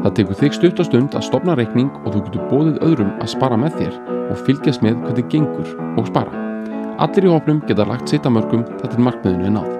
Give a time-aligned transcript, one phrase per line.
[0.00, 3.32] Það tekur þig stutt og stund að stopna reikning og þú getur bóðið öðrum að
[3.34, 3.98] spara með þér
[4.30, 6.46] og fylgjast með hvernig gengur og spara.
[7.00, 9.79] Allir í hópnum geta lagt sitt að mörgum þetta er markmiðinu er náð.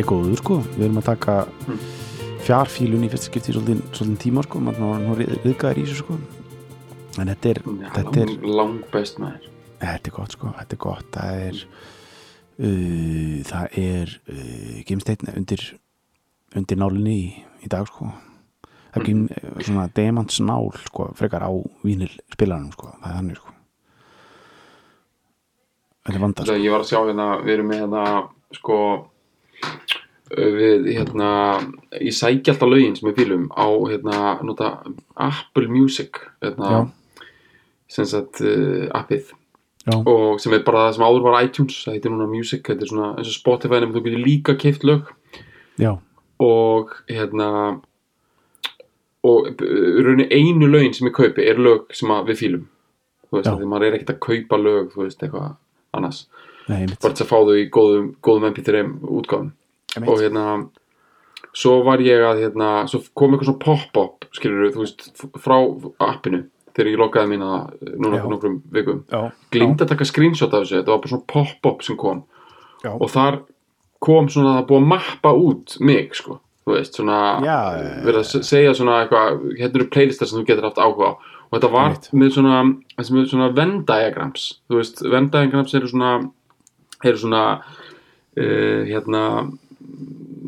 [0.00, 0.58] Ég góður sko.
[0.76, 1.34] Við erum að taka
[1.66, 1.78] Hm.
[2.46, 4.60] fjarfílun í fyrst skipti í svolítinn, svolítinn tíma sko.
[4.64, 6.18] Maður nú, nú viðgæðir í þessu sko.
[7.18, 7.60] En þetta er,
[7.96, 9.48] þetta er, lang, best maður.
[9.80, 10.52] þetta er gott sko.
[10.58, 11.10] Þetta er gott.
[11.12, 11.60] Það er,
[12.60, 15.64] uh, það er uh, gimsteinn undir,
[16.56, 17.30] undir nálinni í,
[17.66, 18.10] í dag sko.
[18.90, 19.20] Það er gim,
[19.62, 21.50] svona demantsnál sko, frekar á
[21.86, 22.88] vínil spilaranum sko.
[23.02, 23.52] Það er þannig sko.
[26.06, 26.56] Þetta er vanda sko.
[26.58, 28.04] Ég var að sjá hérna, við erum með hérna,
[28.56, 28.78] sko,
[30.30, 31.32] við, hérna,
[31.98, 34.70] ég sækja alltaf lögin sem við fýlum á, hérna, nota
[35.18, 36.86] Apple Music, hérna,
[37.90, 39.32] sem sagt, uh, appið.
[39.88, 39.96] Já.
[40.04, 42.90] Og sem er bara það sem áður var iTunes, það heitir núna Music, þetta er
[42.92, 45.08] svona eins og Spotify, nema þú getur líka keift lög
[45.80, 45.94] Já.
[46.44, 47.48] og, hérna,
[49.24, 52.68] og í rauninni einu lögin sem ég kaupi er lög sem við fýlum.
[53.30, 55.56] Þú veist, því maður er ekkert að kaupa lög, þú veist, eitthvað
[55.96, 56.24] annars.
[57.00, 58.84] Bara til að fá þau í góðum, góðum MP3
[59.20, 59.50] útgáfum
[59.96, 60.08] Einmitt.
[60.08, 60.44] og hérna
[61.56, 65.08] svo var ég að hérna svo kom eitthvað svona pop-up skilur þú veist
[65.42, 65.56] frá
[66.06, 66.44] appinu
[66.76, 68.20] þegar ég lokaði mín að núna Já.
[68.22, 69.22] fyrir nokkrum vikum Já.
[69.50, 72.22] glimta að taka screenshot af þessu þetta var bara svona pop-up sem kom
[72.84, 72.92] Já.
[72.94, 73.40] og þar
[74.00, 77.18] kom svona það búið að mappa út mig sko þú veist svona
[78.04, 81.12] verið að se- segja svona eitthvað hérna eru playlistar sem þú getur haft áhuga á
[81.50, 82.10] og þetta var Einmitt.
[82.14, 86.30] með svona svona Venn diagrams þú veist Venn diagrams eru svona
[87.08, 89.22] eru svona uh, hérna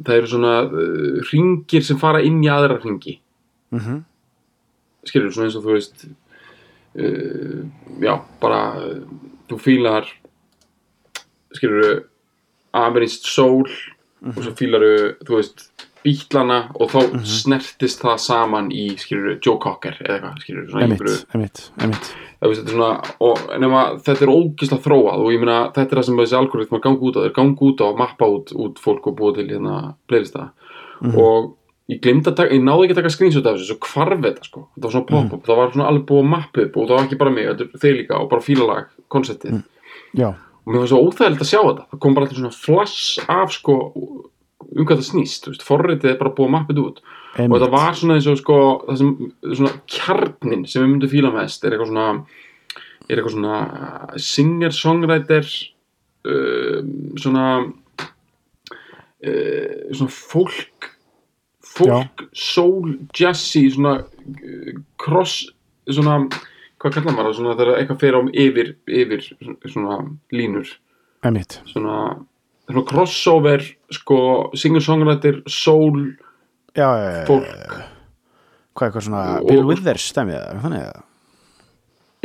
[0.04, 3.18] það eru svona uh, ringir sem fara inn í aðra ringi
[3.72, 4.02] Mhm.
[5.08, 7.62] skilur svona eins og þú veist uh,
[8.04, 9.00] já, bara uh,
[9.48, 10.04] þú fílar
[11.56, 12.02] skilur
[12.72, 13.64] amerískt sól
[14.22, 14.84] og svo fílar
[15.24, 15.64] þú veist
[16.04, 21.16] bítlana og þá snertist það saman í skilur Joe Cocker eða eitthvað skilur svona einhverju
[21.38, 22.10] emitt, emitt.
[22.42, 22.90] það þetta er svona,
[23.28, 26.84] og nema þetta er ógislega þróað og ég meina þetta er það sem þessi algoritmar
[26.84, 29.48] ganga út á, þeir ganga út á að mappa út, út fólk og búa til
[29.48, 29.80] hérna
[30.10, 30.50] playlista.
[31.02, 31.52] Og
[31.90, 34.46] ég glemd að taka, ég náði ekki að taka screenshot af þessu, svo hvarf þetta
[34.46, 34.62] sko.
[34.74, 37.08] Þetta var svona pop-up, það var svona alveg búið að mappa upp og það var
[37.08, 39.58] ekki bara mig, þetta er þeir líka og bara fílalag, konceptið
[40.12, 41.86] Já, og mér var svo óþægilegt að sjá þetta.
[41.90, 43.76] Það kom bara allir svona flash af sko
[44.72, 47.06] um hvað það snýst, þú veist, forritið er bara búið að mappa þetta út og
[47.42, 47.52] emitt.
[47.56, 48.56] þetta var svona eins og sko
[48.86, 49.12] það sem,
[49.52, 52.08] svona kjarnin sem við myndum fíla mest er eitthvað svona
[53.08, 55.46] er eitthvað svona uh, singer songwriter
[56.28, 57.46] um, svona
[59.26, 60.90] uh, svona fólk
[61.72, 65.46] fólk, soul, jazzy svona uh, cross
[65.90, 66.20] svona,
[66.82, 69.24] hvað kallar maður það svona þegar eitthvað fer á yfir, yfir
[69.66, 69.98] svona
[70.34, 70.68] línur
[71.26, 71.60] Emitt.
[71.70, 71.96] svona,
[72.72, 74.18] svona crossover sko,
[74.58, 76.00] singer songwriter soul
[76.76, 77.46] Já, já, já, fólk
[78.72, 81.02] Hvað eitthvað svona Og- Bill Withers stemmið það, þannig að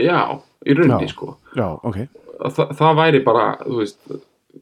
[0.07, 0.19] Já,
[0.67, 1.97] í rauninni sko Já, ok.
[2.53, 4.17] Þa, það væri bara, þú veist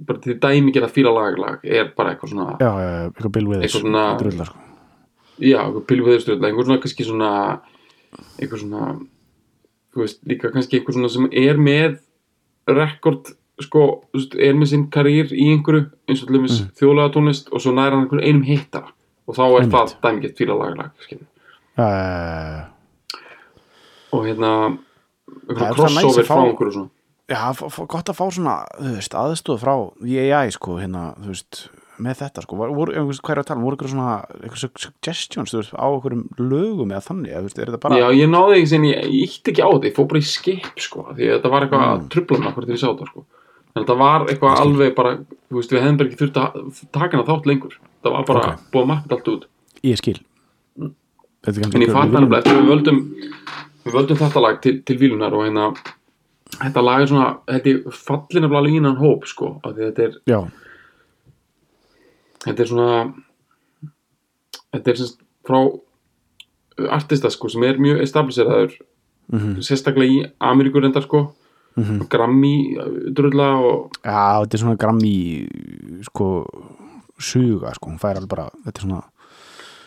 [0.05, 2.69] bara til dæmi gera fíla laglag er bara eitthvað svona, Já,
[3.09, 3.75] eitthvað Bill Withers.
[3.75, 4.57] Eitthvað Drullar, sko.
[5.39, 7.29] já, eitthvað pilviðurstjórn einhver svona kannski svona
[8.39, 8.81] eitthvað svona,
[9.95, 11.99] þú veist, líka kannski eitthvað svona sem er með
[12.67, 13.33] rekord,
[13.63, 13.85] sko,
[14.35, 16.73] er með sinn karýr í einhverju, eins og dæmis mm.
[16.79, 18.91] þjóðlega tónlist og svo næra hann einhverjum einum hittara
[19.25, 19.75] og þá er Einmitt.
[19.75, 20.57] það dæmi gett fíla
[21.75, 22.65] já, já.
[24.15, 26.91] og hérna er eitthvað að crossover frá einhverju svona
[27.25, 27.41] Já,
[27.89, 29.71] gott að fá svona, þú veist, aðstóð frá
[30.05, 31.61] AI, sko, hérna, þú veist,
[32.05, 33.63] með þetta, sko, voru, hvað er að tala, um?
[33.65, 37.81] voru ykkur svona, ykkur suggestions, veist, á ykkurum lögum eða þannig, eða, veist, er þetta
[37.87, 40.85] bara, Já, ég náði ekki ég, ítti ekki á þetta, ég fór bara í skip
[40.85, 41.95] sko, því að þetta var eitthvað Mm.
[41.95, 43.25] að trubla mig hvort ég sá þetta sko.
[43.75, 45.17] Þetta var eitthvað alveg bara,
[45.51, 47.73] veist, við hefðum bara ekki þurft að taka hana þátt lengur.
[48.05, 48.61] Það var bara Ok.
[48.71, 49.45] búið að mappa allt út.
[49.83, 50.19] ég skil.
[51.45, 53.01] Kannski En ég fatt hann eftir við völdum,
[53.85, 55.67] við völdum þetta lag til, til vílunar og hérna,
[56.55, 60.15] þetta lag er svona, þetta fallin af línan hóp sko, af því að þetta er,
[60.31, 60.39] Já,
[62.45, 63.13] þetta er svona,
[64.73, 68.77] þetta er semst frá uh, artista sko sem er mjög establiseraður
[69.33, 71.23] mm sérstaklega í Ameríkur reyndar sko
[71.75, 72.07] Mhm.
[72.09, 75.15] Grammy uh, drulla og Já, þetta er svona grammi
[76.07, 76.29] sko
[77.19, 79.01] suga sko, hún fær alveg bara þetta er svona,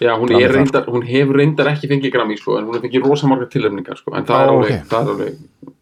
[0.01, 3.29] já, hún, reyndar, hún hefur reyndar ekki fengið Grammy sko, en hún hefur fengið rosa
[3.31, 4.89] margar tilefningar sko, en það er alveg, ok.
[4.93, 5.35] það er alveg,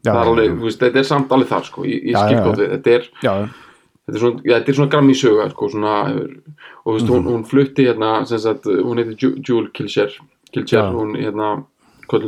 [0.06, 2.24] já, það er alveg þú veist, þetta er samt alveg þar sko, ég, ég Já,
[2.32, 3.34] já, gótt við þetta er, já,
[4.06, 5.94] þetta er svona, já, er svona Grammy söga sko, svona,
[6.86, 7.14] og veist, Mhm.
[7.14, 10.10] hún, hún flutti hérna, sem sagt, hún heitir Ju- Jewel Kilcher,
[10.52, 10.90] Kilcher, Já.
[10.94, 11.64] hún hérna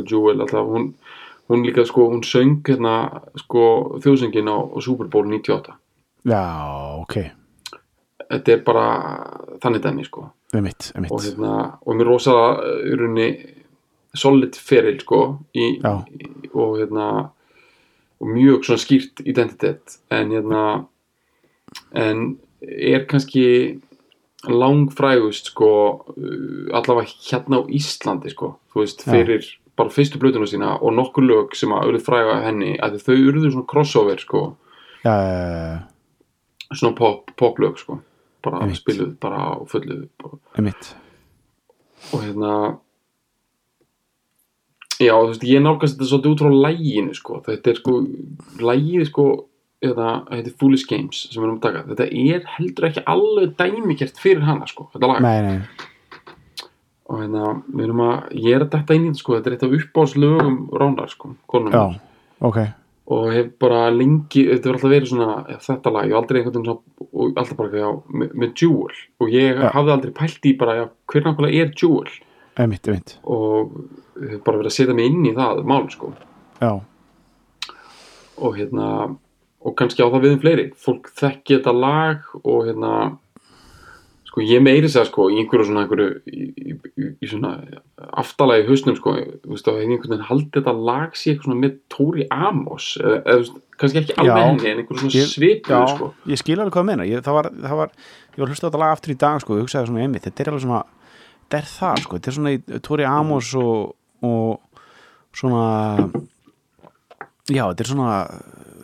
[0.07, 0.93] Jewel, alltaf, hún
[1.49, 5.75] hún líka sko, hún söng hérna sko þjóðsöngin á, á Super Bowl 98
[6.29, 6.43] já,
[6.99, 7.15] ok.
[8.29, 8.85] Þetta er bara
[9.63, 10.27] þannig dæmi sko.
[10.53, 11.13] Einmitt, einmitt.
[11.13, 12.35] Og hérna, og mér rosa
[12.85, 13.29] í rauninni
[14.17, 15.21] solid feril sko
[15.53, 17.07] í, í, og hérna
[18.19, 19.99] og mjög svona skýrt identitet.
[20.13, 20.63] En hérna
[21.95, 23.79] en er kannski
[24.49, 25.71] langfrægust sko
[26.15, 29.11] uh, allavega hérna á Íslandi sko þú veist, Já.
[29.79, 33.53] Bara fyrstu blötuna sína og nokkur lög sem að urðu fræga henni að þau urðu
[33.53, 34.43] svona crossover sko.
[35.05, 38.01] Já, já, já, svona pop, poplög sko.
[38.43, 38.79] Bara Einmitt.
[38.79, 40.03] spiluð bara á fullu
[42.13, 42.53] og, hérna
[44.99, 47.95] já, þú veist, ég nálgast þetta svolítið út frá læginu sko, þetta er sko
[48.63, 49.27] lægið sko,
[49.83, 54.19] þetta heitir Foolish Games sem við erum að taka, þetta er heldur ekki alveg dæmikert
[54.23, 55.21] fyrir hana sko, þetta lag.
[55.23, 55.88] Nei, nei,
[57.09, 59.55] og hérna, við erum að, ég er að detta inn í þetta sko, þetta er
[59.55, 61.81] eitt af uppáðslögum Rónar sko, konum já,
[62.45, 62.59] ok.
[63.09, 66.39] Og hef bara lengi, þetta verður alltaf verið svona ja, þetta lag, ég hef aldrei
[66.39, 67.87] einhvern veginn alltaf bara, já,
[68.21, 68.99] með, með Jewel.
[69.17, 69.69] Og ég Já.
[69.73, 72.13] hafði aldrei pælt í bara, já, hver nákvæmlega er Jewel?
[72.59, 73.73] Einmitt, einmitt, og
[74.19, 76.11] hef bara verið að setja mig inn í það mál, sko,
[76.59, 76.71] já,
[78.39, 78.91] og hérna
[79.59, 82.93] og kannski á það við um fleiri, fólk þekki þetta lag og hérna
[84.29, 86.75] sko, ég meiri segja, sko, í einhverju svona einhverju, í,
[87.09, 87.55] í, svona
[88.21, 91.75] aftalagi hausnum, sko, þú veist, að einhvern veginn haldi þetta lag sé eitthvað svona með
[91.95, 95.81] Tóri Amos, eða, þú veist, kannski ekki alveg henni, en einhverju svona Ég- svipuð, já,
[95.95, 96.11] sko.
[96.29, 97.93] ég skil alveg hvað það meina ég, það var, það var,
[98.29, 100.25] ég var að hlusta á þetta lag aftur í dag sko, ég hugsaði svona einmitt,
[100.27, 100.81] þetta er alveg svona
[101.49, 103.95] þetta er það, sko, þetta er svona í Tori Amos og,
[104.29, 104.83] og
[105.39, 105.65] svona
[107.49, 108.17] já, þetta er svona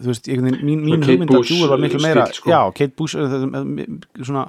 [0.01, 2.49] þú veist, ég, mín, mín hugmynd að Jewel var miklu meira sko.
[2.51, 4.45] já, Kate Bush uh, uh, uh, svona,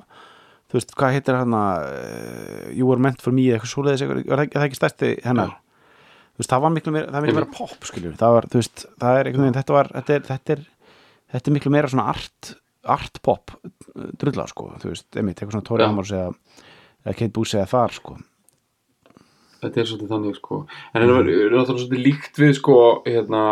[0.66, 4.22] þú veist, hvað heitir hérna uh, You Were Meant For Me eða eitthvað svoleiðis, er
[4.52, 5.54] það ekki- stærsti hennar?
[6.36, 8.60] Þú veist, það var miklu meira, það var miklu meira pop skiljur, það var, þú
[8.60, 10.64] veist, það er einhvern veginn, þetta var, þetta er, þetta er,
[11.36, 12.50] þetta er miklu meira svona art,
[12.96, 13.54] art pop
[14.20, 15.88] drulla, sko, þú veist, einmitt, eitthvað svona Já.
[15.88, 16.34] Amos eða,
[17.06, 18.18] eða Kate Bush eða þar, sko.
[19.62, 20.58] Þetta er svolítið þannig sko.
[20.92, 22.76] En það er náttúrulega svolítið líkt við sko
[23.06, 23.42] hérna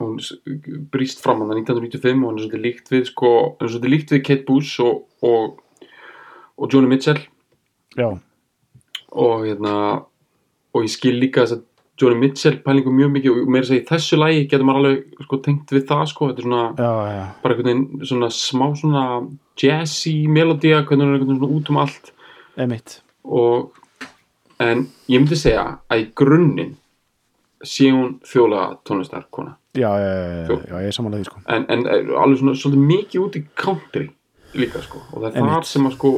[0.00, 0.14] hún
[0.92, 4.14] brýst fram hann 1995 og hann er svolítið líkt við sko hann er svolítið líkt
[4.14, 5.58] við Kate Bush og, og,
[6.60, 7.20] og Joni Mitchell.
[7.98, 8.12] Já,
[9.10, 9.74] og hérna
[10.70, 11.66] og ég skil líka þess að
[12.00, 15.26] Joni Mitchell pælingu mjög mikið og meira að segja í þessu lagi getur maður alveg
[15.26, 16.30] sko tengt við það sko.
[16.30, 19.04] Þetta er svona já, já, bara einhvern veginn svona smá svona
[19.60, 22.12] jazzy melodía hvernig hann er svona út um allt.
[22.56, 23.00] Einmitt.
[23.24, 23.80] Og
[24.60, 26.76] en ég myndi segja að í grunninn
[27.66, 31.42] sé hún þjóla tónlistar kona já, já, já, já, já, ég er samanlega því, sko.
[31.52, 34.06] En, en er alveg svona svolítið mikið út í country
[34.54, 35.02] líka sko.
[35.12, 36.10] Og það er þar sem að sko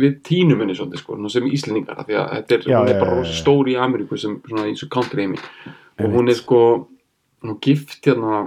[0.00, 3.10] við tínum henni svolítið sko svona sem íslendingar því að þetta er, Já, er bara
[3.12, 3.40] já, rosa já.
[3.42, 5.40] stór í Ameríku sem svona í þessu country heimi
[6.00, 6.60] og hún er sko
[7.44, 8.40] hún gift hérna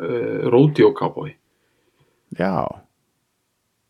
[0.00, 1.34] uh, rodeo cowboy.
[2.36, 2.66] Já,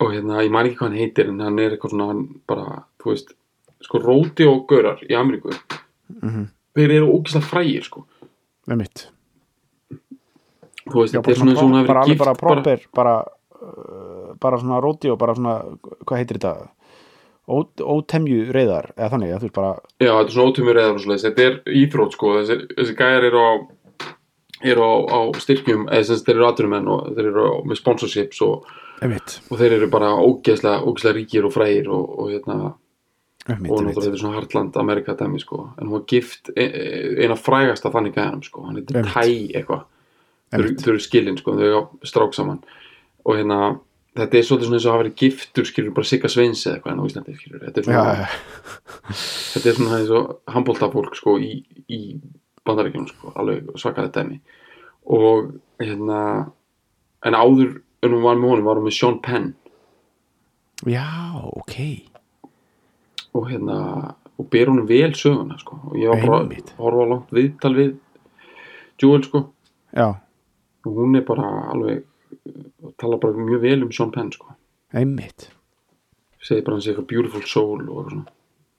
[0.02, 2.82] og hérna, ég man ekki hvað hann heitir en hann er eitthvað svona, hann bara,
[3.00, 3.32] þú veist
[3.86, 5.54] sko, rodeo gaurar í Ameríku.
[6.20, 8.04] Mhm, þeir eru ógislega frægir, sko.
[8.68, 9.06] Einmitt.
[10.86, 13.35] Þú veist, já, þetta er svona eins og hafi bara, bara proper bara, uh,
[14.46, 15.58] bara svona róti og bara svona,
[16.06, 16.70] hvað heitir þetta?
[17.46, 19.68] Ótemju reyðar eða þannig, að þú veist bara
[20.02, 23.42] já, þetta er svona ótumur eða svona þetta er íþrótt, sko, þessi, þessi gæjar eru
[23.44, 23.50] á
[24.66, 27.78] eru á, á styrkjum eða sem sagt, þeir eru atvinnumenn og þeir eru á, með
[27.82, 28.66] sponsorships og,
[29.04, 32.56] einmitt, og þeir eru bara ógeðslega, ógeðslega ríkir og frægir og, og hérna,
[33.46, 36.66] einmitt, og náttúrulega þetta er svona Hartland Amerika dæmi, sko, en hún var gift e-
[36.66, 38.64] e- eina frægasta þannig gæjanum, sko.
[38.66, 39.06] Hann heitir.
[39.12, 39.22] Tæ
[39.60, 39.84] eitthvað.
[40.50, 40.82] Þau eru- Einmitt.
[40.82, 42.58] þau eru skilin sko, þau eru strák saman.
[43.26, 43.60] Og hérna,
[44.16, 46.76] þetta er svolítið svona eins og að hafa verið giftur skilur bara Sigga Sveins eða
[46.76, 48.26] eitthvað en á Íslandi skilur, þetta er svona,
[49.52, 51.52] þetta er svona eins og handbóltafólk sko í,
[51.92, 52.00] í
[52.66, 54.40] bandaríkjunum sko, alveg svakaði dæmi.
[55.16, 56.20] Og hérna
[57.26, 59.50] en áður en hún var með honum var hún með Sean Penn.
[60.86, 61.06] Já,
[61.56, 61.76] ok.
[63.36, 63.78] Og hérna
[64.36, 65.78] og ber honum vel söguna sko.
[65.90, 67.94] Og ég var bara að horfa langt viðtal við
[69.00, 69.46] Jewel sko.
[69.96, 70.16] Já,
[70.86, 72.04] og hún er bara alveg
[73.00, 74.54] tala bara mjög vel um Sean Penn sko.
[74.96, 75.50] Einmitt.
[76.42, 78.32] Segir bara hann sé eitthvað beautiful soul og svona.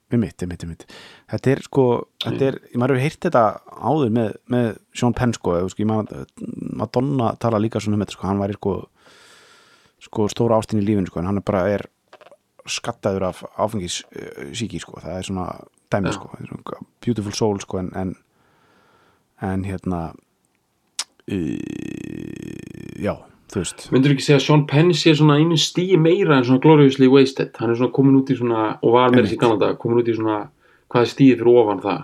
[0.08, 0.84] Einmitt, einmitt, einmitt.
[1.28, 1.82] Þetta er sko,
[2.24, 3.42] þetta er, maður hefur heyrt þetta
[3.90, 8.40] áður með, með Sean Penn sko, sko Madonna tala líka svona um þetta, sko, hann
[8.40, 8.78] væri sko
[10.08, 11.84] sko stóra ástin í lífinu sko, en hann er bara er
[12.68, 14.02] skattaður af áfengis
[14.56, 15.46] síki sko, það er svona
[15.92, 16.16] dæmi Já.
[16.18, 18.14] sko, svona beautiful soul sko, en en,
[19.44, 20.00] en hérna
[21.28, 21.58] uh,
[23.02, 23.14] já,
[23.48, 27.54] Myndur ekki segja að Sean Penn sé svona einu stíi meira en svona gloriously wasted?
[27.56, 30.16] Hann er svona komin út í svona, og var með þessi kannada komin út í
[30.18, 30.42] svona,
[30.92, 32.02] hvað stíið fyrir ofan það?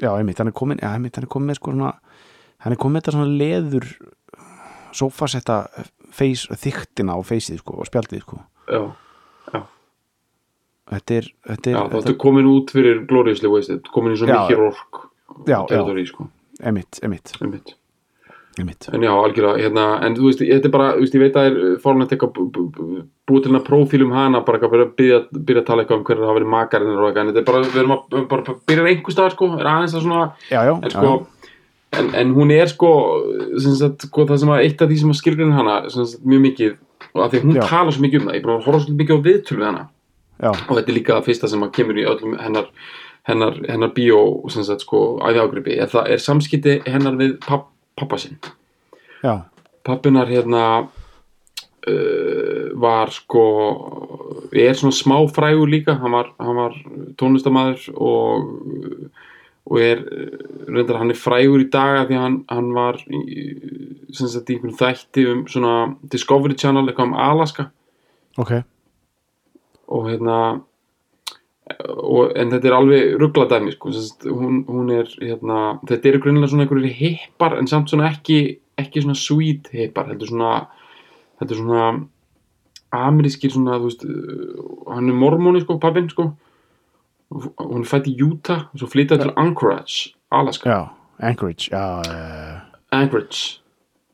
[0.00, 1.90] Já, einmitt, hann er komin, ja, einmitt, hann er komin með sko svona,
[2.62, 3.88] hann er komin með þetta svona leður
[5.00, 5.58] sófasetta
[6.14, 8.40] feys, þyktina á feysið sko og spjaldið sko.
[8.70, 8.82] Já,
[10.94, 14.38] þetta er, þetta er, já þá ertu komin út fyrir gloriously wasted, komin í svona
[14.38, 14.40] Já.
[14.46, 15.04] mikið rork
[15.50, 16.30] já, já, sko,
[16.62, 17.34] einmitt, einmitt.
[17.42, 17.76] Einmitt
[18.58, 21.44] En já, algjörlega, hérna, en þú veist, þetta er bara, þú veist, ég veit að
[21.80, 25.66] það er bú- bú- bú- búið til hérna prófílum hana, bara eitthvað byrja, byrja, að
[25.66, 27.94] tala eitthvað um hverju hafa verið makarinn og eitthvað, en þetta er bara, við erum
[27.96, 31.12] að, bara að byrja einhver staðar, sko, er aðeins að svona, Já, já, en sko,
[31.14, 32.90] já, en, en hún er sko,
[33.62, 36.26] sem sagt, sko, það sem að eitt af því sem að skilgrinn hana, sem sagt,
[36.26, 36.76] mjög mikið,
[37.14, 37.64] og að því að hún Já.
[37.70, 39.86] talar svo mikið um það, ég bara að horfa svo mikið á viðtölu við hana,
[40.68, 42.68] og þetta er líka það fyrsta sem að kemur í öllum hennar,
[43.30, 47.69] hennar, hennar bíó, sem sagt, sko, æði ágripi, er, það, er samskipti hennar við papp,
[47.98, 48.38] pappa sinn.
[49.86, 50.64] Pappinar hérna
[51.88, 53.44] uh, var sko
[54.52, 55.96] er svona smá frægur líka.
[56.00, 56.76] Hann var, hann var
[57.20, 59.10] tónlistamæður og
[59.70, 60.00] og er
[60.66, 63.44] reyndar hann er frægur í daga því hann, hann var í,
[64.16, 65.74] sagt í þætti um svona
[66.10, 67.68] Discovery Channel eitthvað um Alaska.
[68.40, 68.52] Ok.
[69.90, 70.38] Og hérna
[71.78, 73.92] og, en þetta er alveg ruggladæmi sko,
[74.28, 78.40] hún, hún er hérna, þetta eru grunnlega svona einhverjir hippar en samt svona ekki,
[78.80, 80.54] ekki svona sweet hippar, heldur svona
[81.40, 81.84] heldur svona
[82.96, 86.32] amerískir svona, þú veist uh, hann er mormóni sko, pappinn sko.
[87.30, 90.66] Hún er fætt í Utah og svo flytjaði til Anchorage, Alaska.
[90.66, 90.80] Já,
[91.22, 93.59] Anchorage, já, uh, Anchorage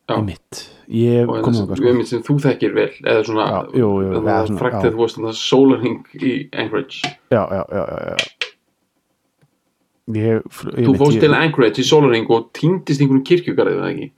[0.07, 2.03] Einmitt ég kom með sko.
[2.07, 4.87] sem þú þekkir vel eða svona, það eða var svona, frækt já.
[4.87, 7.01] að þú það sólarhing í Anchorage
[7.35, 8.27] já, já, já, já, já.
[10.07, 14.11] Ég, Þú ég- til Anchorage í Solaring og týndist einhverjum kirkjugarðið, það ekki?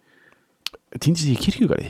[1.01, 1.89] týndist í kirkjugarði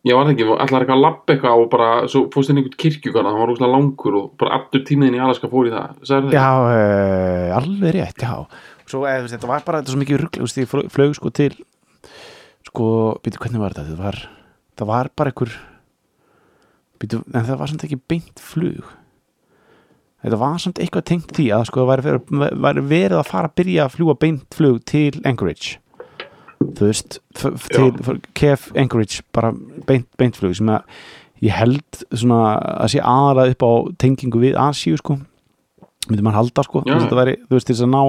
[0.00, 2.78] Já, var það ekki, allar eitthvað að labba eitthvað og bara, svo fórst inn einhvern
[2.80, 6.30] kirkjugarð, hann var rúslega langur og bara allur tímiðin í Alaska fór í það, sagði
[6.30, 6.38] það?
[6.38, 8.32] já, uh, alveg rétt, já
[8.86, 11.34] svo, eða, þú veist, þetta var bara þetta svo mikið þú veist, ég flög sko
[11.36, 11.58] til
[12.68, 12.86] sko,
[13.24, 13.86] býtu, hvernig var þetta?
[13.90, 14.18] Þetta var,
[14.80, 15.52] það var bara einhver
[17.00, 18.84] býtu, en það var samt ekki beint flug.
[20.20, 22.18] Þetta var samt eitthvað tengt því að sko, það væri,
[22.60, 25.78] verið- verið að fara að byrja að fljúa beint flug til Anchorage.
[26.60, 29.52] Þú veist, til f- KF Anchorage, bara
[29.88, 30.82] beint, beint flug sem að
[31.40, 35.16] ég held svona að sé aðrað upp á tengingu við Asíu sko.
[36.10, 36.98] Myndi maður halda sko, Já.
[37.08, 38.02] þú veist, til þess að ná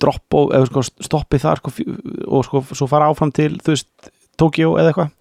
[0.00, 1.72] dropp og eða sko stoppi þar sko
[2.26, 5.14] og sko svo fara áfram til, þú veist Tokyo eða eitthvað?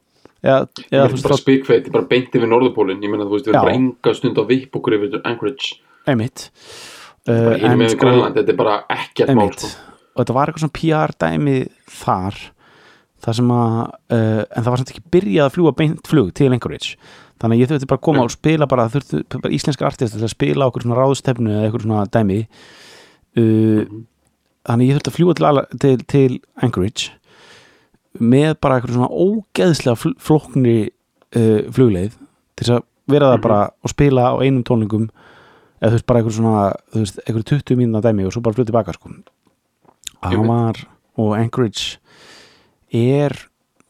[0.45, 0.57] Eða,
[0.91, 3.55] eða Ég er bara þá, spikfeit, bara beint yfir Norðupólinn, ég meina þú veist, við
[3.55, 6.49] erum bara enga stund á vipp okkur yfir Anchorage, einmitt.
[7.25, 9.65] Uh, hinum með Grænland, þetta er bara ekkert mál, einmitt.
[9.65, 9.95] sko.
[10.13, 11.55] og þetta var eitthvað svona PR dæmi
[11.89, 12.41] þar
[13.25, 16.51] þar sem að uh, en það var samt ekki byrjað að fljúa beint flug til
[16.53, 16.97] Anchorage.
[17.41, 18.27] Þannig að ég þurfti bara að koma Nei.
[18.27, 22.03] og spila bara, þurfti bara íslenskar artist að spila okkur svona ráðstefnu eða eitthvað svona
[22.13, 22.37] dæmi
[23.35, 27.11] þannig að ég þurfti að fljúa til, til, til Anchorage
[28.19, 30.75] með bara eitthvað svona ógeðslega fl flóknri
[31.35, 32.13] uh, flugleið
[32.55, 33.43] til þess að vera það Mhm.
[33.43, 35.09] bara og spila á einum tónlingum
[35.81, 36.61] eða þú veist bara eitthvað svona
[36.95, 39.09] veist, eitthvað 20 mínúna dæmi og svo bara flutt tilbaka sko.
[40.23, 40.79] Var
[41.17, 41.97] og Anchorage
[42.91, 43.35] er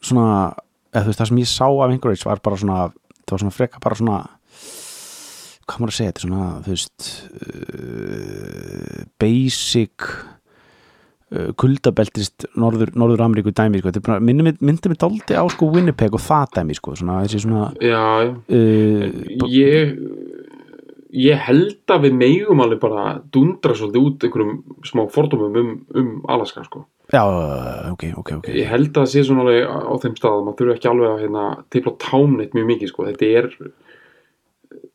[0.02, 0.52] svona
[0.92, 2.80] eða þú veist það sem ég sá af Anchorage var bara svona
[3.26, 4.18] það var svona freka bara svona
[5.66, 7.06] hvað maður að segja þetta er svona þú veist
[7.86, 10.06] uh, basic
[11.34, 13.90] uh, kuldabeltist Norður, Norður Ameríku dæmi sko.
[13.90, 16.94] Þetta er bara- minnir mig- myndi mig daldi á sko Winnipeg og það dæmi sko.
[16.96, 19.96] svona, svona Já, uh, ég
[21.16, 26.08] ég held að við megum alveg bara dundra svolítið út einhverjum smá fordómum um, um
[26.28, 26.84] Alaska, sko.
[27.12, 27.22] já,
[27.92, 30.74] ok, ok, ok Ég held að það sé svona alveg á þeim stað maður þurfi
[30.76, 33.06] ekki alveg að hérna, tipla támneitt mjög mikið sko.
[33.06, 33.50] þetta er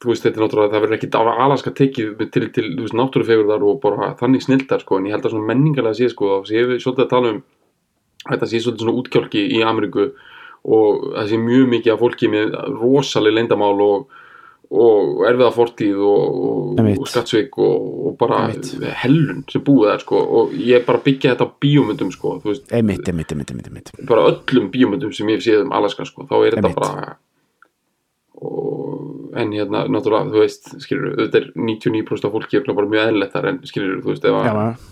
[0.01, 1.09] þú veist þetta er náttúrulega það verður ekki
[1.45, 4.97] Alaska tekið til, til þú veist, náttúrufegurðar og bara þannig snildar sko.
[4.97, 7.43] en ég held að svona menningarlega sé sko, þá sé við svolítið að tala um
[8.29, 10.09] þetta sé svolítið svona útkjálki í Ameríku
[10.61, 14.19] og það sé mjög mikið af fólki með rosaleg leyndamál og,
[14.71, 17.01] og erfiða fortíð og, og, Einmitt.
[17.01, 18.75] og skattsvik og, bara Einmitt.
[19.01, 20.21] hellun sem búið þær sko.
[20.41, 23.91] og ég bara byggja þetta á bíómyndum sko, þú veist, emitt, emitt, emitt.
[24.05, 26.81] bara öllum bíómyndum sem ég séð um Alaska sko, þá er þetta Einmitt.
[26.81, 27.17] bara
[28.41, 33.07] og en hérna, náttúrulega, þú veist skilur, þetta er 99% af fólki er bara mjög
[33.07, 34.91] eðlilegt þar en skilur, þú veist, ef að já, já,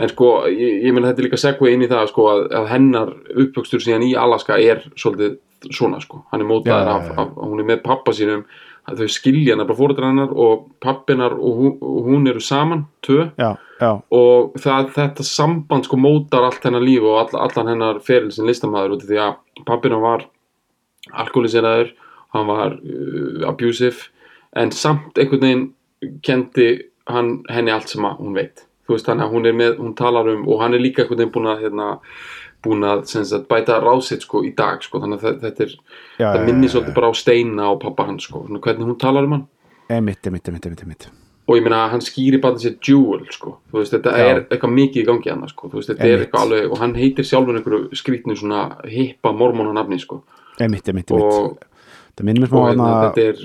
[0.00, 2.72] en sko, ég, ég meina þetta er líka segvei inn í það sko, að, að
[2.72, 3.14] hennar
[3.44, 5.38] uppvöxtur síðan í Alaska er svolítið
[5.76, 8.46] svona sko, hann er já, af, af, hún er með pappa sínum
[8.88, 13.28] þau skilja hennar bara fóruður hennar og pappinar og hún, og hún eru saman tvö.
[13.38, 18.00] Já, já, og það, þetta samband sko mótar allt hennar líf og all, allan hennar
[18.06, 20.26] feril sem listamæður út af því að pappina var
[21.10, 21.92] alkoholiseraður
[22.34, 24.08] hann var uh, abusive
[24.56, 26.68] en samt einhvern veginn kendi
[27.10, 28.66] hann henni allt sem hún veit.
[28.86, 31.34] Þú veist að hún er með, hún talar um og hann er líka einhvern veginn
[31.34, 31.88] búin að hérna,
[32.64, 35.74] búin að sagt, bæta ráðsitt sko í dag sko þannig að þe- þetta er,
[36.18, 39.32] já, það minnir svolítið bara á Steina og pappa hans sko, hvernig hún talar um
[39.38, 39.46] hann?
[39.90, 41.08] Emitt, emitt, emitt, emitt, emitt
[41.50, 44.26] og ég meina hann skýri bara sér Jewel sko, þú veist, þetta Já.
[44.28, 46.28] er eitthvað mikið í gangi hann sko, þú veist, þetta er Einmitt.
[46.28, 50.20] eitthvað alveg og hann heitir sjálfur einhverju skrýtnu svona hippa mormónanafni sko.
[50.62, 51.64] Emitt, emitt, og, emitt
[52.20, 53.42] það minnir mér smá þetta er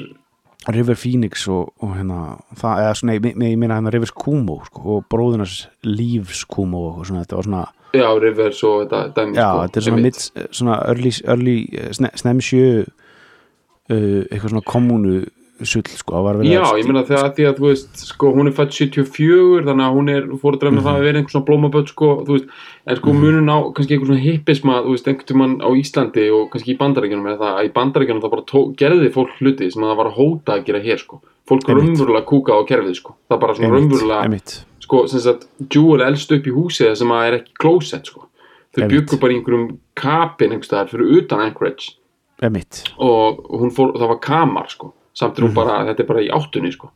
[0.68, 2.20] River Phoenix og, og hérna
[2.58, 7.06] það, eða svona, ég, ég meina hérna Rivers Kumo sko, og bróðunars Leaves Kumo og
[7.06, 7.64] svona, þetta var svona,
[7.94, 11.92] já, Rivers og þetta dæmi já, sko, þetta er svona, mitt, svona early, early eh,
[11.96, 15.20] sne, snemsjö uh, eitthvað svona kommunu
[15.64, 18.56] sull, sko, það Já, að- ég meina þegar því að þú veist sko, hún er
[18.58, 22.10] fætt 74 þannig að hún er fóruðræðin að það hafi verið einhver svona blómaböld sko,
[22.28, 22.48] veist,
[22.86, 26.50] en sko munun á kannski einhver svona hippisma, þú veist, einhvern tímann á Íslandi og
[26.52, 29.82] kannski í bandaríkjunum er það að í bandaríkjunum það bara tó, gerði fólk hluti sem
[29.88, 31.22] það var að hóta að gera hér sko.
[31.48, 33.16] Fólk raunverulega kúka á kerfið sko.
[33.30, 37.40] Það bara svona einmitt, sko, sem sagt, Jewel elst upp í húsið sem að er
[37.40, 38.28] ekki closet sko.
[38.76, 41.96] Þau byggur bara í einhverjum kapin einhverstaðar fyrir utan Anchorage.
[42.44, 46.24] Einmitt, og hún fór, það var kamar sko samt er hún bara, þetta er bara
[46.26, 46.92] í áttunni sko.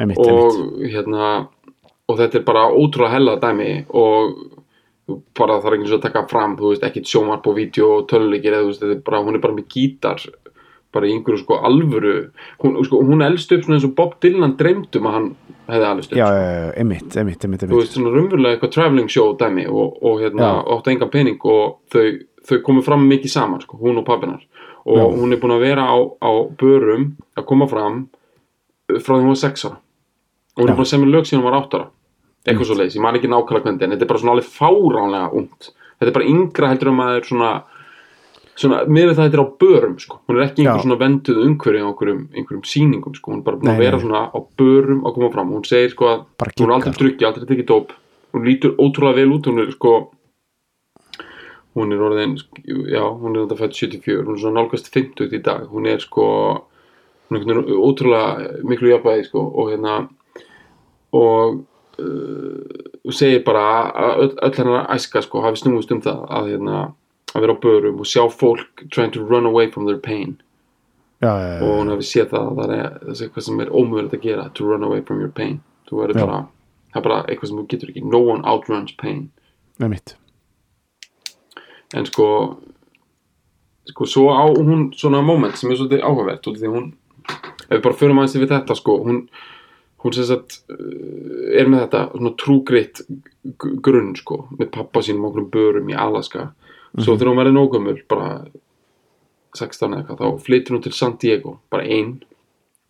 [0.00, 0.92] Einmitt, og einmitt.
[0.94, 1.30] hérna
[2.08, 4.36] og þetta er bara ótrúlega hella dæmi og
[5.36, 8.06] bara það er ekki svo að taka fram þú veist, ekkit sjómarp og vídeo og
[8.10, 10.22] töluleikir eða þú veist, þetta er bara, hún er bara með gítar
[10.92, 12.16] bara í einhverju sko alvöru.
[12.62, 15.28] Hún, sko, hún elst upp svona eins og Bob Dylan dreymdum að hann
[15.72, 16.18] hefði elst upp.
[16.18, 16.26] Já,
[16.82, 20.60] einmitt, einmitt, einmitt, þú veist, svona raunverulega eitthvað traveling show dæmi og, og hérna, Já.
[20.76, 22.04] áttu engan pening og þau,
[22.50, 24.44] þau komu fram mikið saman sko, hún og pappinar
[24.84, 25.04] og Já.
[25.14, 28.08] hún er búin að vera á, á börum að koma fram
[28.88, 29.78] frá því hún var 6 ára.
[30.56, 30.72] Og hún Já.
[30.72, 31.88] er búin að semja lög síðan hún var 8 ára.
[32.42, 35.28] Eitthvað svo leiðis, ég man ekki nákvæmlega hvernig en þetta er bara svona alveg fáránlega
[35.38, 35.70] ungt.
[35.98, 37.50] Þetta er bara yngra heldur um að það er svona
[38.58, 40.18] svona, með það þetta er á börum sko.
[40.26, 43.32] hún er ekki einhver svona venduð umhverju á einhverjum, einhverjum sýningum sko.
[43.32, 45.52] hún er bara búin að vera svona á börum að koma fram.
[45.54, 46.24] Hún segir sko að
[46.58, 47.94] hún er aldrei drukki, aldrei tekið dóp.
[48.32, 49.94] Hún lítur ótrúlega vel út hún er sko
[51.76, 55.42] hún er orðin já, hún er þetta fætt 74 hún er svona nálgast 50 í
[55.42, 55.66] dag.
[55.72, 56.26] Hún er sko
[57.28, 59.98] hún er einhvern veginn ótrúlega miklu jafnvægi sko og hérna
[61.12, 61.62] og
[62.00, 66.78] uh, segir bara að öll, öll hennar æska sko hafi snúist um það að hérna
[67.32, 70.36] að vera á börum og sjá fólk trying to run away from their pain.
[71.22, 74.16] Já, já, já, og hún hafi séð það að það er, eitthvað sem er ómögulegt
[74.16, 75.60] að gera to run away from your pain.
[75.88, 76.16] Það
[76.98, 79.30] er bara eitthvað sem þú getur ekki no one outruns pain.
[79.80, 80.16] Einmitt.
[81.94, 82.26] En sko
[83.90, 86.92] sko svo á hún svona moment sem er svolítið áhugavert af því hún
[87.68, 89.18] ef við bara förum aðeins yfir þetta sko hún,
[90.02, 93.02] hún sem sagt uh, er með þetta svona trúgritt
[93.82, 96.52] grunn sko með pappa sínum okkur börum í Alaska.
[96.98, 98.44] Svo þegar hún verður nógumul bara
[99.56, 102.20] 16 eða eitthvað þá flytur hún til San Diego bara einn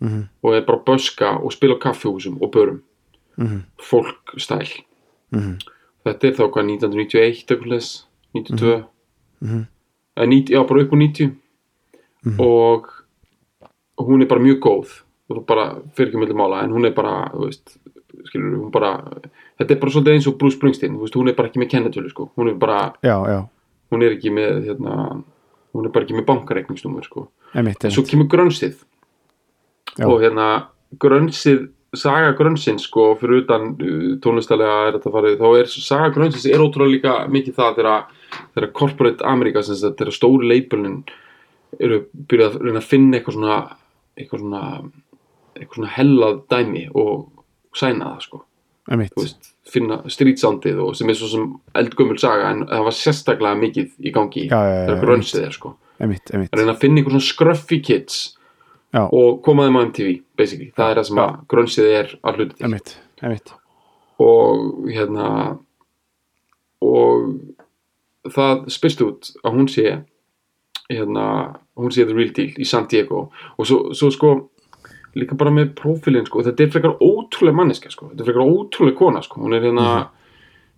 [0.02, 0.22] Mhm.
[0.42, 2.80] og er bara að böska og spila á kaffihúsum og börum.
[3.38, 3.62] Mhm.
[3.78, 4.66] fólk stæl.
[5.32, 5.58] Mhm.
[6.04, 8.84] þetta er þá hvað 1991 eitthvað leis 92
[9.42, 11.30] Eða 90, já bara upp á 90
[12.24, 12.38] Mhm.
[12.40, 12.86] og
[13.98, 14.88] hún er bara mjög góð.
[15.46, 15.64] Bara
[15.96, 17.78] fyrir ekki með mála en hún er bara þú veist,
[18.28, 18.92] skilur hún bara
[19.58, 21.70] þetta er bara svolítið eins og Bruce Springsteen þú veist, hún er bara ekki með
[21.70, 22.30] kennetölu sko.
[22.36, 23.48] Hún er bara, Já, já,
[23.90, 25.24] hún er ekki með hérna,
[25.74, 27.28] hún er bara ekki með bankareikningsnúmer sko.
[27.54, 28.76] En svo kemur grönnsið
[29.98, 30.06] Já.
[30.06, 30.66] og hérna
[30.98, 36.46] grönnsið saga grönnsins sko fyrir utan uh, tónlistalega er þetta farið þá er saga grönnsins
[36.48, 38.04] er ótrúlega líka mikið það þegar,
[38.54, 41.02] þegar corporate Amerika sem sagt, þegar stóri leipulin
[41.80, 43.58] eru byrjað að reyna að finna eitthvað svona
[44.18, 44.64] eitthvað svona
[45.56, 47.28] eitthvað svona hellað dæmi og
[47.76, 48.42] sæna það sko.
[48.90, 53.92] Veist, finna streetsoundið og sem er svo sem eldgömmul saga en það var sérstaklega mikið
[54.02, 55.74] í gangi Já, já, já, þegar grönnsið er sko.
[56.02, 56.54] Einmitt, einmitt.
[56.58, 58.20] að finna eitthvað svona scruffy kids
[58.92, 62.40] Já, og koma þeim á MTV basically, það er það sem að grönnsið er að
[62.40, 62.96] hluta til.
[63.22, 63.54] Einmitt.
[64.22, 65.28] og hérna
[66.82, 67.30] og
[68.30, 69.86] það spyrst út að hún sé
[70.92, 71.26] hérna,
[71.78, 73.30] hún sé the real deal í San Diego.
[73.58, 74.32] Og svo, svo sko
[75.18, 78.98] líka bara með prófílinn sko, þetta er frekar ótrúlega manneska sko, þetta er frekar ótrúlega
[78.98, 79.86] kona sko, hún er hérna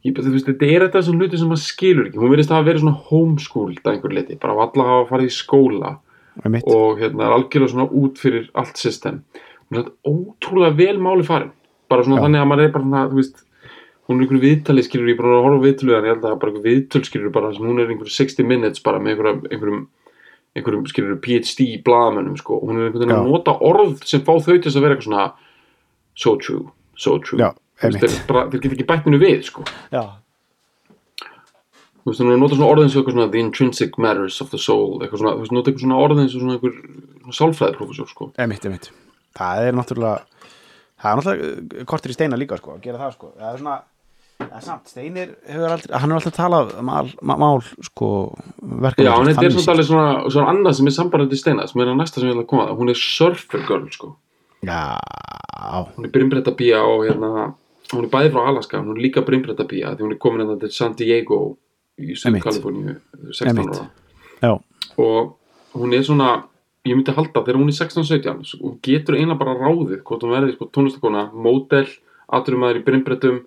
[0.05, 2.21] ég, þú veist, þetta er þetta sem hluti sem maður skilur ekki.
[2.21, 5.95] Hún verðist að verið svona homeschooled að einhver liti, bara alla hafa farið í skóla
[6.43, 9.23] og hérna er algjörlega svona út fyrir allt system.
[9.69, 11.55] Hún er þetta ótrúlega vel máli farin.
[11.89, 12.27] Bara svona Já.
[12.27, 13.45] þannig að maður er bara svona þú veist,
[14.05, 16.27] hún er einhverju viðtali skilur ég bara að horfa á viðtölu en ég held að
[16.27, 19.15] það er bara einhver viðtöl skilur bara sem hún er einhverju 60 minutes bara með
[19.15, 19.85] einhverjum einhverjum,
[20.59, 22.59] einhverjum skilur PhD blaðamönnum sko.
[22.61, 24.99] Og hún er einhvern veginn að nota orð sem fá þau til þess að vera
[24.99, 25.25] eitthvað svona
[26.25, 26.67] so true,
[27.01, 27.41] so true.
[27.41, 27.49] Já,
[27.81, 29.65] þeir, bara, þeir get ekki bætt minu við sko.
[29.95, 30.05] Já,
[32.05, 34.53] þú veist, hún er að nota svona orðin sem eitthvað svona the intrinsic matters of
[34.53, 36.77] the soul eitthvað svona, þú veist, nota eitthvað svona orðin sem svona einhver
[37.25, 38.29] svona sálfræðiprófessor sko.
[38.45, 38.91] Einmitt, einmitt.
[39.35, 40.19] Það er náttúrulega
[41.01, 43.79] það er náttúrulega kortir í steina líka sko, að gera það sko, það er svona
[44.51, 48.09] það er samt, steinir hefur aldrei hann hefur alltaf talað mál, mál sko,
[48.61, 49.73] verkefni Já, þetta er svona séð.
[49.75, 52.45] alveg svona, svona annað sem er sambarandi steina sem er að næsta sem ég ætla
[52.47, 54.13] að koma að hún er surfer girl sko
[54.65, 54.81] já,
[55.97, 57.55] hún er brimbrætta bía og hérna
[57.93, 60.59] hún er bæði frá Alaska, hún er líka brimbrætta bía því hún er komin hérna
[60.61, 61.57] til San Diego
[62.01, 62.47] í Suður Einmitt.
[62.49, 62.97] Kaliforníu
[63.31, 63.79] 16 Einmitt.
[63.79, 63.91] ára
[64.43, 64.53] já,
[64.99, 65.37] og
[65.79, 66.31] hún er svona
[66.85, 70.35] ég myndi halda þegar hún er 16-17 svo hún getur eiginlega bara ráðið hvort hún
[70.35, 71.87] verði sko, tónlistakona, módel
[72.35, 73.39] aturumæður í brimbrættum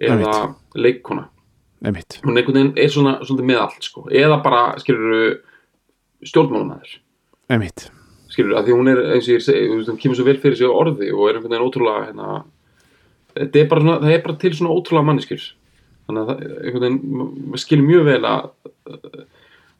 [0.00, 0.36] eða
[0.74, 1.28] leikkona.
[1.84, 2.20] Einmitt.
[2.24, 4.06] Hún einhvern veginn er svona svolítið með allt sko.
[4.10, 5.42] eða bara skilur
[6.24, 6.96] stjórnmálumæður
[8.34, 10.70] skilur, að því hún er eins og ég segi, hún kemur svo vel fyrir sig
[10.70, 12.30] á orði og er einhvern veginn ótrúlega hérna,
[13.44, 15.46] er bara svona, það er bara til svona ótrúlega manneskjur.
[16.04, 18.50] Þannig að það, einhvern veginn maður skilur mjög vel að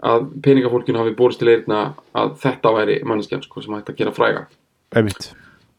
[0.05, 1.79] að peningafólkinu hafi borist til eirna
[2.13, 4.43] að þetta væri manneskjan sko, sem hægt að gera fræga.
[4.93, 5.31] Einmitt.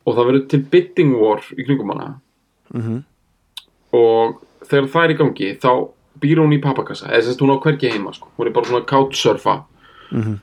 [0.05, 2.15] Og það verður til bidding war í kringum hana.
[2.73, 3.03] Mm
[3.95, 5.69] og þegar það er í gangi þá
[6.23, 8.27] býr hún í pappakassa eða þess að hún á hvergi heima sko.
[8.37, 9.55] hún er bara svona couchsurfa
[10.11, 10.39] Mhm.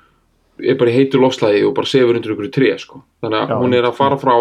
[0.62, 3.02] er bara í heitu lofslæði og bara sefur undir ykkur tré sko.
[3.22, 4.34] þannig að Já, hún er að fara frá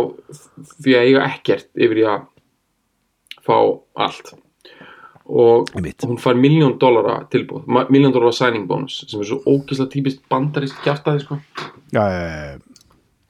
[0.84, 2.26] því að eiga ekkert yfir í að
[3.46, 3.58] fá
[3.98, 4.34] allt
[5.32, 6.02] og Einmitt.
[6.04, 10.82] hún fær miljón dollara tilbúð miljón dollara signing bonus sem er svo ógeðslega típist bandarísk
[10.84, 11.38] kjaftaði sko.
[11.94, 12.60] já, já, já,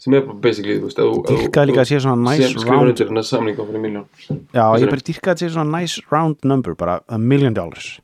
[0.02, 2.90] sem er bara basically þú veist, dýrkaði líka að sé svona nice round.
[2.90, 6.74] undir hennar samninga fyrir miljón já, ég bara dýrkaði að sé svona nice round number
[6.76, 8.00] bara a million dollars.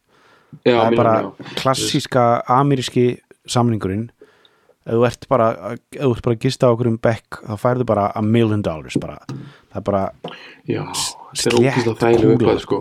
[0.64, 1.32] Já, það er bara já.
[1.60, 3.08] klassíska ameríski
[3.50, 4.10] samningurinn.
[4.88, 7.88] Ef þú ert bara ef þú ert bara að gista okkur um bekk þá færðu
[7.90, 9.18] bara a million dollars bara.
[9.28, 10.04] það er bara,
[10.68, 10.84] já,
[11.34, 12.38] þetta er þægileg kúla.
[12.38, 12.80] upplæð sko.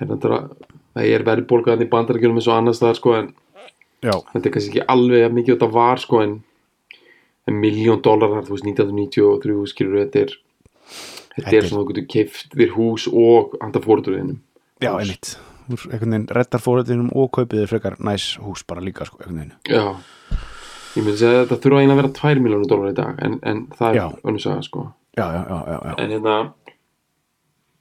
[0.00, 0.50] Er að-
[0.94, 3.32] það er verðbólgaðan í bandarækjunum eins og annars staðar sko en
[4.02, 4.12] já.
[4.32, 6.36] þetta er kannski ekki alveg mikið þetta var sko en
[7.48, 10.34] miljón dólarar þú veist 1993 skilur þetta er
[11.36, 14.40] þetta er svona þú getur keift þér hús og handa fóruðurinnum
[14.82, 15.34] já, einmitt,
[15.70, 19.56] einhvern veginn reddar fóruðinum og kaupið þér frekar næs hús bara líka, sko, einhvern veginn.
[19.68, 19.84] Já.
[20.98, 23.36] Ég myndi segja að þetta þurfa eina að vera 2 miljónu dólarar í dag en,
[23.46, 24.04] en það Já.
[24.06, 24.86] er önnur saga sko.
[25.18, 26.38] Já, já, já, já, já, en hérna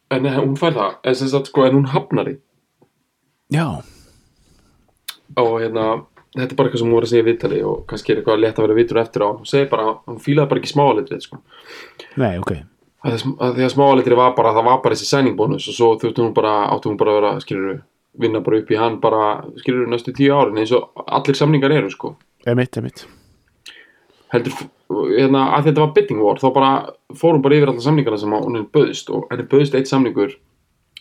[0.10, 0.94] en hún fær það.
[1.04, 2.36] En, sagt, sko, en hún hafnar því.
[3.54, 3.66] Já,
[5.40, 5.86] og hérna
[6.36, 8.42] þetta er bara eitthvað sem hún var að segja í viðtali og kannski er eitthvað
[8.44, 11.40] létt að vera vitur eftir á hún segir bara, hún fílaði bara ekki smáalitrið sko.
[12.22, 15.78] nei, ok að, því að smáalitrið var bara, það var bara þessi signing bonus og
[15.78, 17.80] svo þurfti hún bara, átti hún bara að vera skilur
[18.20, 19.24] vinna bara upp í hann bara
[19.62, 22.16] skilur næstu tíu árin eins og allir samningar eru sko.
[22.46, 23.06] einmitt, einmitt,
[24.34, 24.68] heldur,
[25.16, 26.72] hérna, að þetta var bidding war þá bara
[27.16, 30.38] fór hún bara yfir alla samningarna sem hún er böðst og henni böðst eitt samningur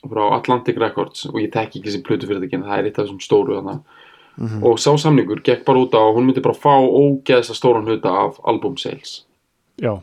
[0.07, 3.23] frá Atlantic Records og ég tekki ekki þessi plötu fyrir það er eitt af þessum
[3.23, 3.59] stóru
[4.39, 7.85] þarna og sá samningur gekk bara út á að hún myndi bara fá ógeðsa stóran
[7.89, 9.25] hluta af album sales
[9.83, 9.97] já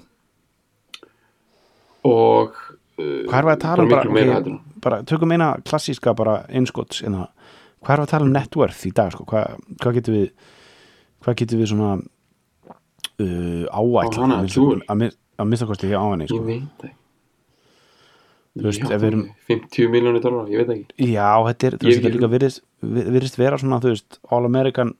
[2.05, 2.51] og
[2.99, 7.01] uh, hvað er við að tala um bara okay, bara tökum eina klassíska bara innskots
[7.05, 7.27] hérna.
[7.81, 9.25] hvað er við að tala um net worth í dag sko?
[9.29, 10.27] hvað, hvað getur við
[11.25, 14.75] hvað getur við svona uh, áætla Á hana, að Jewel.
[14.77, 16.43] minnsta- að mi- að minnsta kosti hjá á henni ég sko.
[16.45, 17.04] veit ekki Þú
[18.63, 21.11] veist, Já, við erum- 50 miljónir dólar, ég veit ekki.
[21.11, 24.93] Já, þetta er, veist, þetta líka virðist, vi- virðist vera svona, þú veist, all American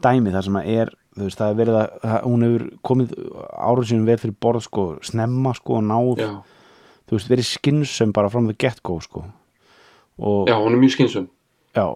[0.00, 3.14] dæmi þar sem að er veist, það er verið að, hún hefur komið
[3.58, 6.42] árum sínum vel fyrir borð sko, snemma sko og náð, já,
[7.08, 9.24] þú veist, verið skynsum bara from the get-go sko.
[10.18, 11.28] Og já, hún er mjög skynsum
[11.74, 11.86] já.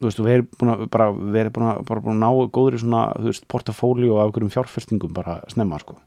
[0.00, 2.50] Þú veist, við erum búin að bara, við erum búin að, bara búin að ná
[2.50, 5.98] góður í svona, þú veist, portafólíu og af einhverjum fjárfestingum bara snemma, sko.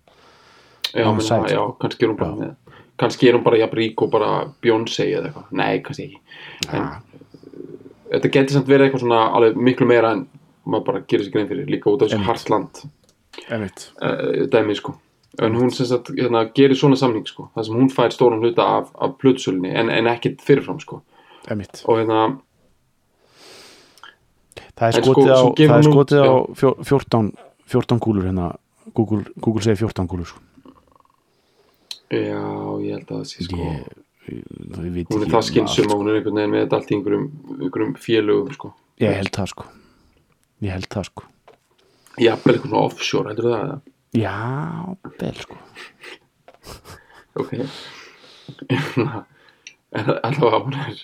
[0.94, 1.78] Já, On menna, site, já, sko.
[1.80, 2.56] kannski er hún bara með
[3.00, 6.20] kannski er hún bara jafn rík og bara Beyoncé eða eitthvað, nei, kannski ekki.
[6.74, 7.00] En Ja.
[8.14, 10.28] þetta getur samt verið eitthvað svona alveg miklu meira en
[10.66, 12.24] maður bara gerir sig grein fyrir líka út af þessu.
[12.24, 12.84] Hartland
[14.02, 14.94] uh, dæmi sko.
[15.42, 17.48] En hún sem sagt hérna, gerir svona samning sko.
[17.56, 21.02] Þar sem hún fær stóran hluta af, af plötsölunni en, en ekkit fyrirfram sko.
[21.50, 21.82] Einmitt.
[21.90, 22.38] Og hérna,
[24.78, 27.32] það er En sko, skotið á, það er skotið á fjó- 14
[27.74, 28.52] 14 kúlur hérna.
[28.94, 30.40] Google, Google segir 14 kúlur sko.
[32.14, 32.42] Já,
[32.84, 33.58] ég held að það sé sko.
[33.60, 34.42] Ég, ég,
[34.74, 36.92] ég veit hún er það um allt, og hún er einhvern veginn með þetta allt
[36.92, 37.26] í einhverjum,
[37.60, 38.74] einhverjum félögum sko.
[39.04, 39.68] Ég held það sko.
[40.64, 41.28] Ég held það sko.
[42.22, 43.82] Jafnvel eitthvað svona offshore, heldur það eða?
[44.14, 44.38] já,
[45.20, 45.62] vel sko.
[47.42, 47.56] Ok.
[49.94, 51.02] En allavega hún er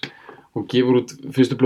[0.58, 1.58] hún gefur út fyrstu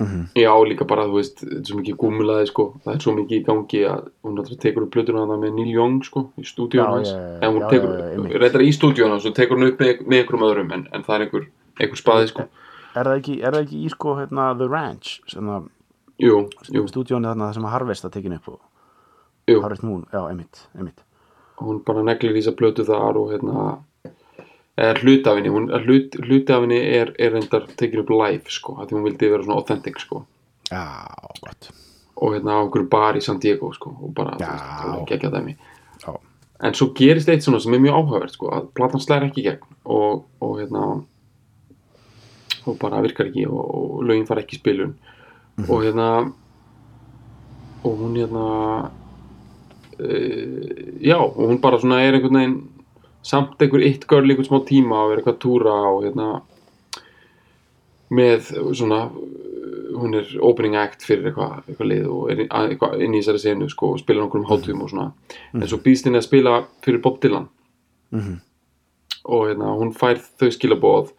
[0.00, 0.26] plötuna Mhm.
[0.34, 2.64] já líka bara þú veist þetta er svo mikið gúmulaði sko.
[2.84, 5.72] Það er svo mikið í gangi að hún alltaf tekur upp plötuna það með Neil
[5.74, 7.08] Young sko í stúdíun Já, hans.
[7.42, 10.46] en hún já, tekur, reyndar í stúdíun hans og tekur hún upp með, með einhverjum
[10.48, 11.46] öðrum en, en það er einhver,
[11.80, 12.48] einhver spaði sko.
[12.96, 15.68] Er það ekki, er það ekki í sko hérna, The Ranch að
[16.18, 18.58] jú, jú, stúdíónu þarna sem að Harvest að tekin upp og
[19.48, 19.60] jú.
[19.62, 21.04] Harvest Moon, já, einmitt, einmitt.
[21.60, 23.78] Hún bara neglir í þess að plötu þar og hérna
[24.80, 29.06] eða hlutafinni, hún, hlut, hlutafinni er, er reyndar tekið upp live sko, af því hún
[29.08, 30.24] vildi vera svona authentic sko.
[30.70, 30.86] Já,
[31.42, 31.70] gott.
[32.20, 34.48] Og hérna á einhverju bar í San Diego sko, og bara, Já.
[34.48, 35.56] þú veist, það geggja dæmi.
[36.04, 36.12] Já,
[36.68, 39.78] en svo gerist eitt svona sem er mjög áhugavert sko, að platan slæðir ekki gegn
[39.84, 40.84] og, og hérna
[42.68, 44.96] og bara virkar ekki og, og lögin fara ekki spilun.
[45.66, 46.08] Og hérna
[47.84, 48.44] og hún hérna
[50.00, 52.58] uh, já, og hún bara svona er einhvern veginn
[53.22, 56.28] samt einhver eitt girl í einhvern smá tíma og er eitthvað að túra og hérna
[58.10, 59.04] með svona
[59.90, 63.42] hún er opening act fyrir eitthvað, eitthvað lið og er að- eitthvað inn í þessari
[63.42, 65.12] senu sko, og spila nokkrum hátum og svona.
[65.54, 67.48] En svo býðst henni að spila fyrir Bob Dylan.
[68.12, 68.40] Mhm.
[69.26, 71.10] og hérna, hún fær þau skilaboð.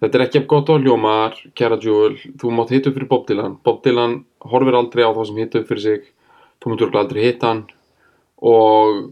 [0.00, 3.26] Þetta er ekki af gott á hljómar kæra Jewel, þú mátt hita upp fyrir Bob
[3.26, 3.58] Dylan.
[3.62, 6.02] Bob Dylan horfir aldrei á þá sem hita upp fyrir sig.
[6.60, 7.66] Þú örugglega aldrei hita hann.
[8.40, 9.10] Og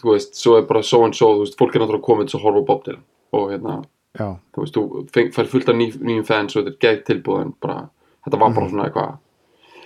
[0.00, 2.38] þú veist, svo er bara so and so þú veist, fólk er náttúrulega komið til
[2.38, 3.04] að horfa Bob Dylan.
[3.32, 3.78] Og hérna,
[4.18, 7.06] já, þú veist, þú feng, fær fullt af ný, nýjum fans og þetta er gætt
[7.08, 7.78] tilbúð en bara,
[8.26, 9.18] þetta var bara svona eitthvað.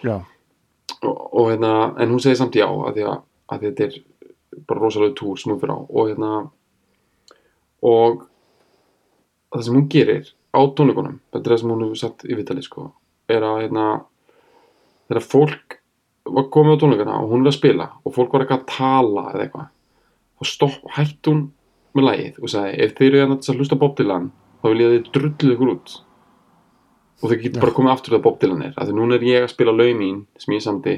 [0.07, 0.17] Já,
[1.03, 3.19] og, og hérna, en hún segir samt já að að,
[3.53, 3.99] að þetta er
[4.67, 5.81] bara rosalega túr sem hún fyrir á.
[5.83, 6.33] Og hérna
[7.87, 8.27] og
[9.53, 12.65] það sem hún gerir á tónleikunum þetta er það sem hún hefur sagt í vitali
[12.65, 12.91] sko,
[13.31, 13.87] er að hérna
[15.07, 15.79] þegar fólk
[16.37, 19.27] var komið á tónleikana og hún er að spila og fólk var eitthvað að tala
[19.33, 19.73] eða eitthvað
[20.37, 21.47] þá stopp, hætt hún
[21.97, 24.29] með lagið og sagði, ef þeir eru hérna að hlusta Bob Dylan
[24.61, 25.95] þá vil ég að þið drullu ykkur út.
[27.17, 29.47] Og þau getur bara komið aftur þegar Bob Dylan er af því núna er ég
[29.47, 30.97] að spila laug mín sem ég samdi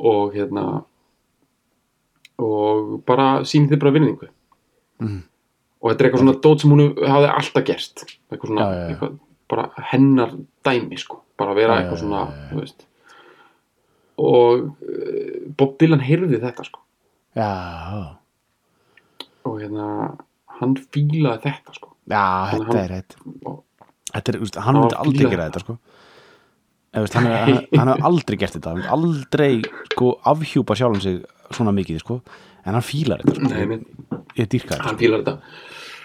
[0.00, 0.64] og hérna
[2.40, 4.30] og bara síni þið bara virðingu.
[5.02, 5.22] Mhm.
[5.84, 8.04] og þetta er eitthvað svona dót sem hún hafði alltaf gert.
[8.32, 8.88] Eitthvað svona, Já, já, já.
[8.94, 9.18] Eitthvað,
[9.52, 10.30] bara hennar
[10.64, 12.22] dæmi sko, bara vera eitthvað svona
[14.16, 16.80] og uh, Bob Dylan heyrði þetta sko.
[17.36, 18.23] Já
[19.62, 19.88] hérna
[20.60, 23.16] hann fílaði þetta sko já, þetta hann- er þetta
[23.50, 23.60] og,
[24.14, 25.60] þetta er, úst, hann Já, myndi aldrei gera þetta.
[25.60, 25.78] þetta sko
[26.94, 29.52] veist, hann, er, hann, hann hef aldrei gert þetta hann myndi aldrei
[29.94, 31.22] sko, afhjúpa sjálfum sig
[31.54, 32.20] svona mikið sko.
[32.64, 33.48] en hann fílar þetta sko.
[33.50, 33.80] nei,
[34.38, 35.38] ég dýrka þetta hann þetta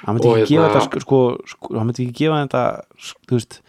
[0.06, 1.20] hann myndi Og ekki gefa hérna- þetta sko, sko,
[1.54, 2.64] sko, hann myndi ekki gefa þetta
[2.98, 3.62] sko, þú veist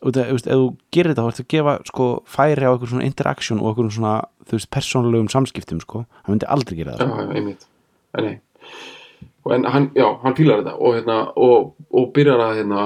[0.00, 2.70] út af, þú veist, ef þú gerir þetta þá ertu að gefa sko, færi á
[2.72, 4.14] eitthvað svona interaction og eitthvað svona,
[4.48, 7.20] þú veist, persónulegum samskiptum sko, hann myndi aldrei gera já, það sko.
[7.20, 7.66] já, einmitt
[8.16, 8.40] en, nei.
[9.54, 12.84] En hann, já, hann fílar þetta og, hérna, og, og byrjar að hérna,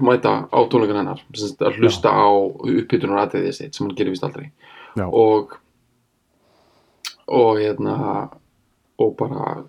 [0.00, 4.50] mæta á tónleikan hennar að hlusta á uppbytunar aðeiði sitt sem hann gerir vist aldrei.
[4.96, 5.58] Já, og
[7.32, 7.96] og hérna
[9.00, 9.62] og bara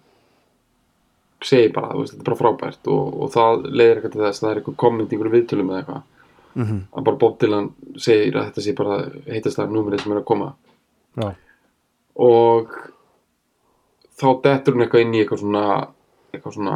[1.44, 4.46] segir bara, veist, þetta er bara frábært og, og það leiðir eitthvað til þess að
[4.46, 6.10] það er eitthvað komment í einhverju viðtölum eða eitthvað.
[6.54, 6.82] Mhm.
[6.94, 10.28] að bara Bob Dylan segir að þetta sé bara heitast það númerið sem er að
[10.30, 10.50] koma.
[11.18, 11.30] Já,
[12.22, 12.76] og
[14.24, 15.64] þá dettur hún eitthvað inn í eitthvað svona
[16.34, 16.76] eitthvað svona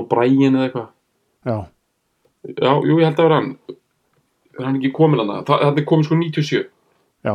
[0.00, 0.88] O'Brien eða eitthvað.
[1.44, 1.56] Já,
[2.54, 3.50] já, jú, ég held að vera hann.
[4.54, 6.60] Er hann ekki komin að það það er komin sko 97
[7.26, 7.34] já,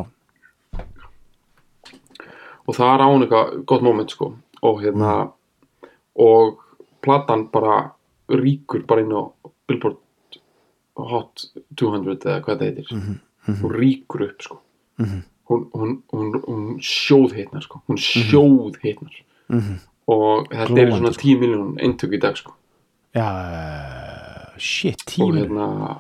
[2.69, 4.32] og það er á hún eitthvað gott moment sko.
[4.65, 5.13] Og hérna
[6.19, 6.60] og
[7.04, 7.80] platan bara
[8.30, 9.21] ríkur bara inn á
[9.67, 9.97] Billboard
[10.99, 11.45] Hot
[11.80, 13.19] 200 eða hvað það heitir.
[13.49, 14.60] Hún ríkur upp sko.
[14.99, 15.21] Mhm.
[15.49, 17.81] Hún, hún, hún, hún sjóð hitnar sko.
[17.89, 19.12] Hún sjóð hitnar
[19.49, 19.79] Mhm.
[20.07, 22.53] og þetta Glóandi, eru svona 10 miljón eintök í dag sko.
[23.15, 25.99] Já shit, og tími hérna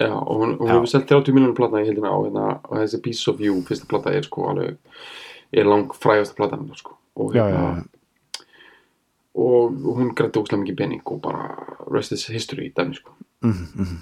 [0.00, 3.28] já, og hún, hefur selt 30 miljónum platna í heldina og, hérna, og þessi Piece
[3.30, 4.76] of You fyrsta plata er sko alveg
[5.52, 6.96] er lang frægasta platan hennar, sko.
[7.16, 8.42] Og, hérna, já, já,
[9.36, 11.56] og hún grætti óslega mikið pening og bara
[11.92, 13.10] rest is history dæmi sko.
[13.42, 13.98] Mhm, mhm.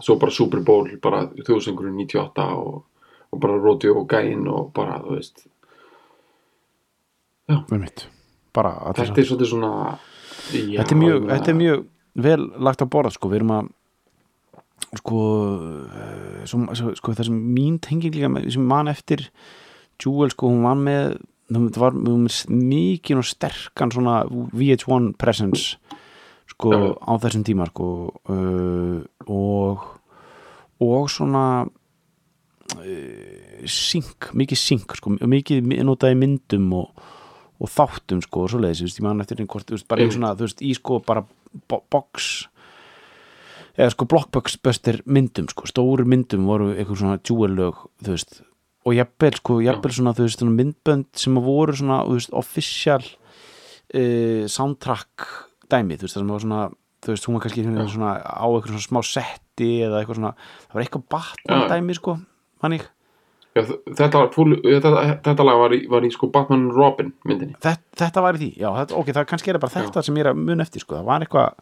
[0.00, 2.84] svo bara Super Bowl bara 1998 og,
[3.32, 5.46] og bara Rodeo og Gæin og bara þú veist.
[7.48, 8.06] Einmitt.
[8.54, 9.72] Bara þetta er svolítið svona
[10.52, 11.84] já, þetta er mjög, ég meina- þetta er mjög
[12.28, 13.68] vel lagt að borða sko, við erum að
[14.98, 15.18] sko,
[16.48, 19.28] svo, svo, sko það sem mín tenging líka sem man eftir
[19.98, 21.92] Jewel sko, hún var með það var
[22.48, 25.76] mikið og sterkan svona VH1 presence
[26.48, 26.96] sko Já.
[27.00, 27.88] á þessum tíma sko
[28.28, 29.86] uh, og
[30.80, 31.66] og svona
[33.68, 37.02] synk, mikið synk sko, mikið mi- notað í myndum og,
[37.60, 40.04] og þáttum sko og svoleiðis, þú veist, ég man eftir einn hvort, þú veist, bara
[40.04, 40.12] Mm.
[40.16, 41.24] svona, þú veist, í sko bara
[41.68, 42.48] bo box
[43.78, 48.42] eða sko blockbuster myndum sko, stóru myndum voru eitthvað svona jewel-lög, þú veist
[48.88, 53.02] og jafnvel sko, jafnvel svona, þú veist, svona myndbönd sem voru svona, þú veist, official
[53.94, 55.26] uh, soundtrack
[55.68, 56.62] dæmi, þú veist, það sem var svona
[56.98, 60.32] þú veist, hún var kannski svona á eitthvað svona smá setti eða eitthvað svona,
[60.66, 62.16] það var eitthvað Batman dæmi sko,
[62.64, 62.86] mannig
[63.56, 63.62] Já,
[63.98, 64.90] þetta, fúl, þetta,
[65.24, 67.56] þetta lag var í, var í sko Batman Robin myndinni.
[67.64, 70.22] Þetta, þetta var í því, já, þetta, ok, það kannski er bara þetta sem ég
[70.26, 71.56] er að mun eftir, sko, það var eitthvað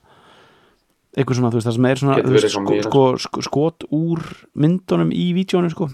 [1.17, 4.21] eitthvað svona, þú veist, það sem er svona veist, sko, sko, sko, skot úr
[4.61, 5.89] myndunum í vídjónu, sko,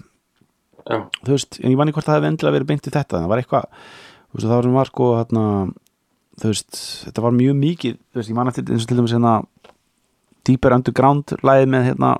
[0.83, 3.21] Já, þú veist en ég vann í hvort það hefði endilega verið beint við þetta
[3.23, 3.69] það var eitthvað,
[4.27, 5.45] þú veist, það var sem var sko hérna,
[6.43, 9.15] þú veist, þetta var mjög mikið, þú veist, ég man eftir eins og til dæmis
[9.15, 9.37] hérna
[10.43, 12.11] Deeper Underground lagið með hérna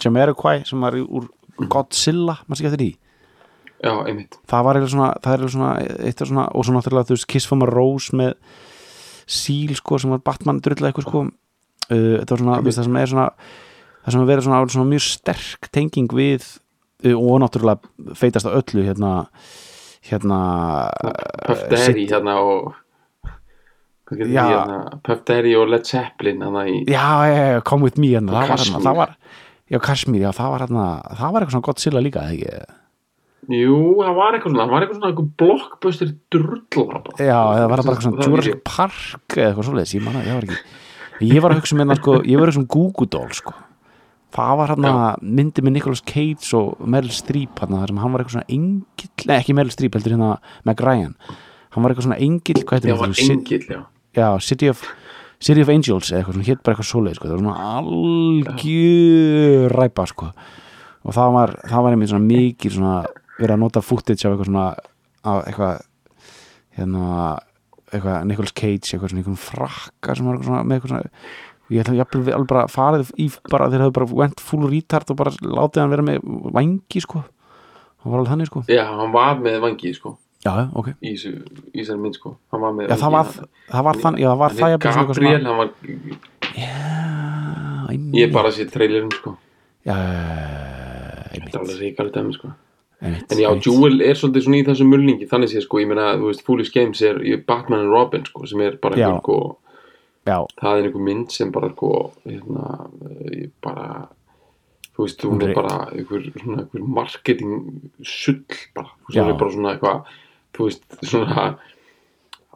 [0.00, 1.28] Jamiroquai sem var í- úr
[1.72, 2.92] Godzilla, maður sé ekki eftir því?
[3.84, 4.36] Já, einmitt.
[4.48, 5.72] Það var eitthvað svona, það er eitthvað svona,
[6.08, 8.34] eitt af svona og svo náttúrulega þú veist Kiss from a Rose með
[9.26, 11.24] Seal sko sem var Batman drulla eitthvað sko.
[11.86, 13.26] Uh, þetta var svona, veist það sem er svona
[14.06, 16.46] það sem er verið svona, svona mjög sterk tenging við
[17.04, 19.12] uh, og náttúrulega feitast á öllu hérna
[20.06, 20.40] hérna
[21.46, 22.74] Puff Daddy sitt- hérna og
[24.10, 24.98] hérna?
[25.02, 28.96] Puff Daddy og Led Zeppelin hérna í já, já, já, come with me hérna, það
[29.02, 29.16] var
[29.66, 32.82] það já, Kashmir, já, það var hérna það var eitthvað svona Godzilla líka, eða ekki?
[33.46, 37.14] Jú, það var eitthvað svona, það var eitthvað svona eitthvað blockbuster drulla bara.
[37.20, 40.24] Já, eða var það bara eitthvað svona Það Jurassic Park eða eitthvað svoleiðis, ég manna,
[40.26, 40.82] ég var ekki.
[41.26, 43.54] Ég var að hugsa um hérna, sko, ég var að hugsa um Google Doll, sko.
[44.36, 48.24] Það var hérna myndi með Nicolas Cage og Meryl Streep hérna, þar sem hann var
[48.24, 50.32] eitthvað svona engill, nei ekki Meryl Streep, heldur hérna
[50.66, 51.14] Meg Ryan,
[51.72, 53.80] hann var eitthvað svona engill, hvað heitir já.
[54.16, 54.82] Já, City of
[55.42, 60.06] City of Angels eða eitthvað hétt bara eitthvað svoleiðis, sko, það var svona algjör ræpa,
[60.10, 60.30] sko.
[61.06, 62.94] Og það var, það var einmitt svona mikið svona
[63.36, 64.68] verið að nota footage af eitthvað svona
[65.26, 65.84] af eitthvað
[66.76, 67.04] hérna
[67.92, 71.10] eitthvað Nicolas Cage eitthvað svona einhvern frakka sem var eitthvað svona með eitthvað svona
[71.66, 75.18] ég ætla jafnvel alveg bara farið í bara þeir hafði bara went full retard og
[75.18, 77.22] bara látið hann vera með vangi sko.
[78.02, 78.62] Hann var alveg þannig sko.
[78.70, 80.12] Já, hann var með vangi, sko,
[80.46, 82.36] já, ok í þessari mynd, sko.
[82.54, 83.32] Hann var með já, það var,
[83.72, 85.72] það var þannig já, það var það Gabriel, hann var,
[86.56, 88.14] já, einmitt.
[88.20, 89.34] ég bara sé trailerin, sko.
[89.86, 92.52] já, Þetta einmitt, er alveg ríkari dæmi, sko.
[93.02, 93.66] einmitt En já, einmitt.
[93.68, 96.72] Jewel er svolítið svona í þessu mulningi, þannig sé, sko, ég meina, þú veist, Foolish
[96.74, 99.08] Games er Batman and Robin, sko, sem er bara Já.
[99.10, 99.58] einhver, sko,
[100.26, 101.90] já, það er einhver mynd sem bara, sko,
[102.26, 102.68] hérna,
[103.36, 103.88] ég bara,
[104.96, 108.40] þú veist, hún er bara einhver, einhver marketing sull,
[108.74, 110.14] bara, hún er bara svona eitthvað,
[110.56, 111.46] þú veist, svona,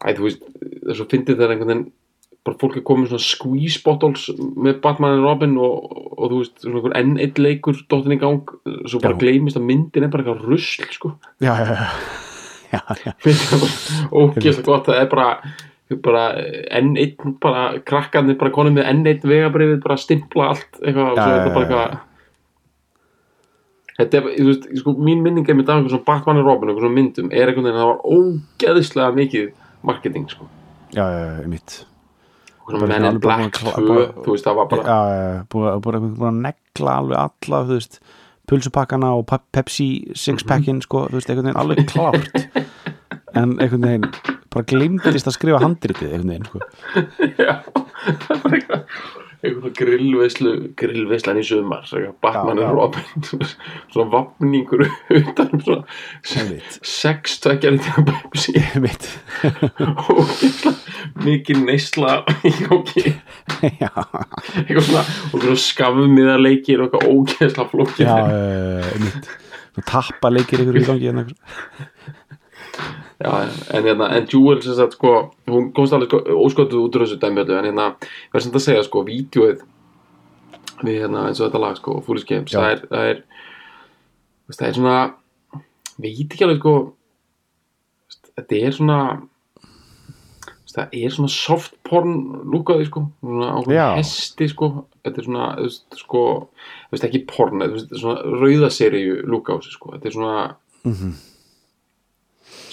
[0.00, 0.44] æ, þú veist,
[0.88, 1.88] þess að fyndið þegar einhvern veginn,
[2.48, 6.54] bara fólk er komið svona squeeze bottles með Batman and Robin og, og, þú veist,
[6.62, 8.54] svona einhver enn eitt leikur dóttin í gang,
[8.88, 9.20] svo bara Já.
[9.24, 11.12] gleymist að myndin er bara eitthvað rusl, sko
[11.44, 11.90] já, já, já,
[12.72, 13.12] já, já.
[14.22, 15.30] ógeðslega gott það er bara,
[16.06, 16.24] bara
[16.80, 21.20] enn einn bara krakkarnir bara konum með enn einn vegabrifið bara stimpla allt eitthvað og
[21.20, 21.98] Já, svo er þetta bara eitthvað
[24.00, 26.86] þetta er, þú veist, sko, mín minning er með eitthvað svona Batman og Robin, eitthvað
[26.86, 29.46] svona myndum er einhvern veginn að það var ógeðslega mikið
[29.90, 30.48] marketing, sko.
[30.96, 31.76] Já, já, já, einmitt.
[31.80, 34.66] Eitthvað Bara svona Men in alveg bara Black kla- 2, bara- þú veist, það var
[34.70, 38.00] bara já, já, já, búið að- búið að- negla alveg alla, þú veist
[38.50, 42.46] pulsupakkana og Pe- Pepsi sixpackin, sko, þú veist, einhvern veginn alveg klárt.
[43.32, 44.10] En einhvern veginn
[44.50, 46.58] bara glimtist að skrifa handritið einhvern veginn, sko.
[47.38, 47.62] Já,
[48.26, 48.80] það var eitthvað
[49.40, 53.48] eitthvað grillveislu grillveislan í eitthvað, Batman og Robin.
[53.92, 55.85] Svona vapningur utan um svona
[56.42, 56.79] Einmitt.
[56.87, 58.55] sex tvekjar í tíma Pepsi.
[58.61, 59.09] Einmitt,
[60.12, 60.35] og
[61.24, 62.20] mikið neysla
[63.64, 68.09] eitthvað svona og skafmiðarleikir og eitthvað ógeðsla flókið.
[68.09, 68.16] Já,
[68.94, 69.37] einmitt.
[69.87, 71.22] Tappa leikir ykkur í gangi hérna,
[73.20, 73.33] Já,
[73.76, 75.11] en hérna, en Jewel sem sagt sko,
[75.50, 77.88] hún komst alveg sko, óskotuð út úr þessu dæmi öllu, en hérna,
[78.33, 79.66] var sem þetta að segja sko, vídeoið
[80.80, 83.20] við hérna eins og þetta lag sko, Foolish Games, það er það er,
[84.55, 84.95] það er svona
[86.01, 86.74] veit ekki alveg sko
[88.38, 89.01] þetta er svona
[90.70, 92.12] það er svona soft porn
[92.49, 93.86] lúkaði sko, svona á svona Já.
[93.99, 94.68] hesti sko,
[95.05, 96.22] þetta er svona þú veist, sko,
[96.86, 99.16] þú veist ekki porn þú veist, svona rauðaseríu
[99.66, 101.12] sig sko, þetta er svona Mhm.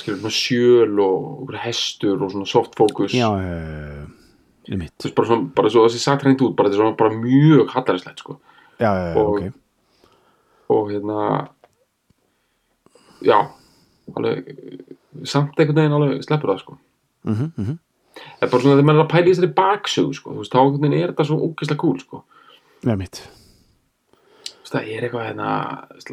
[0.08, 3.14] Skilur svona sjöl og hestur og svona soft focus.
[3.14, 4.05] Já, eh,
[4.72, 4.93] einmitt.
[4.97, 7.20] Þú veist bara svona, bara svo þessi sagt hreint út bara þetta er svona bara
[7.20, 8.39] mjög hallarinslegt sko.
[8.80, 9.53] Já, já, já, ok.
[10.70, 11.49] og hérna
[13.24, 13.47] já
[14.16, 14.55] alveg,
[15.24, 16.78] samt einhvern veginn alveg sleppur það sko.
[17.24, 17.80] Mhm, mhm.
[18.18, 20.53] Það er bara svona þegar maður er að pæla í þessari baksögu sko, þú veist,
[20.53, 22.24] þá er þetta svo ógeðslega cool sko.
[22.84, 23.28] Já, mitt
[24.74, 25.49] það er eitthvað hérna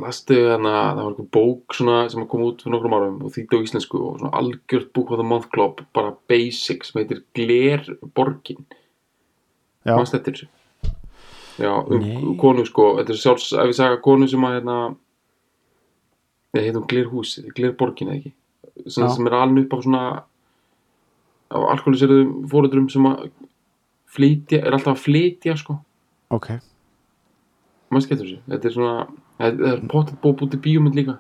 [0.03, 3.59] lastu hérna, það var eitthvað bók svona, sem kom út fyrir nokkrum árum og þýtti
[3.59, 8.67] á íslensku og svona algjört búk á The Month Club bara basic sem heitir Glerborgin.
[9.85, 10.51] Já, mannst eftir þessu?
[11.61, 12.21] Já, um Nei.
[12.41, 14.77] konu sko þetta er sjálfs, ef við sagði konu sem að hérna
[16.55, 18.35] eða heitum Glerhúsið, Glerborgin eða ekki?
[18.87, 20.05] Sem, sem er alveg upp á svona
[21.55, 23.27] á alkoholiseruðum fóruðurum sem að
[24.15, 25.81] flytja, er alltaf að flytja sko.
[26.35, 26.55] Ok
[27.95, 28.97] maður skemmtur þessu, þetta er svona
[29.41, 31.17] þetta er pottet bóð bútið bíómynd líka.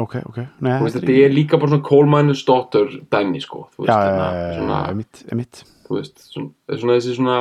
[0.00, 0.40] Ok, ok.
[0.64, 4.80] Nei, veist, þetta er líka bara svona miner's daughter dæmi sko, þú veist, svona,
[5.86, 7.38] þú veist svona, þessi svona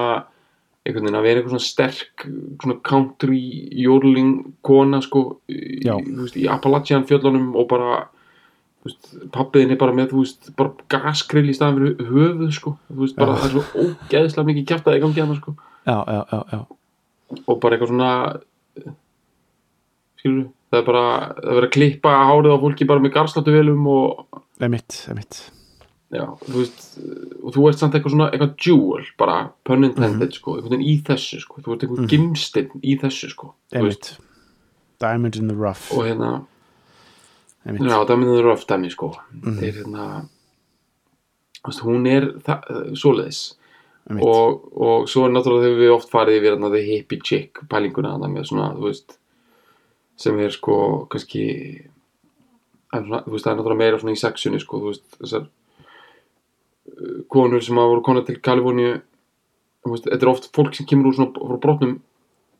[0.83, 2.25] einhvern veginn að vera eitthvað svona sterk
[2.61, 3.39] svona country
[3.79, 4.33] jórling
[4.67, 8.01] kona sko í, veist, í Appalachian fjöllunum og bara
[9.33, 13.47] pappiðin er bara með veist, bara gaskrill í staðan fyrir höfuð sko, veist, bara það
[13.47, 15.55] er svo ógeðslega mikið kjaftaði í gangi hana sko.
[15.87, 16.59] Já, já, já, já,
[17.47, 18.11] og bara eitthvað svona
[20.19, 21.03] skilur það er bara,
[21.37, 25.39] það er verið að klippa hárið á fólki bara með garsláttu velum og emitt, emitt
[26.13, 26.83] já, þú veist
[27.43, 30.37] og þú ert samt eitthvað svona, eitthvað jewel bara pun intended, Mhm.
[30.37, 34.17] sko, einhvern veginn í þessu sko, þú ert eitthvað gimstinn í þessu sko emitt
[34.99, 35.91] Diamond in the rough.
[35.91, 36.45] Og hérna,
[37.65, 39.57] já, það minnur röft dæmi sko, Mhm.
[39.59, 40.29] þeir hérna
[41.63, 43.55] þú veist, hún er það, svoleiðis
[44.11, 48.15] og, og svo er náttúrulega þegar við oft farið yfir þarna the hippie chick pælinguna
[48.17, 49.17] þarna með svona, þú veist
[50.19, 50.77] sem er sko,
[51.11, 51.45] kannski
[52.93, 55.45] en svona, þú veist, það er náttúrulega meira svona í sexunni, sko, þú veist, þessar
[55.47, 58.97] uh, konur sem hafa voru konar til Kaliforníu
[59.83, 61.95] þú veist, þetta er oft fólk sem kemur úr svona frá brotnum,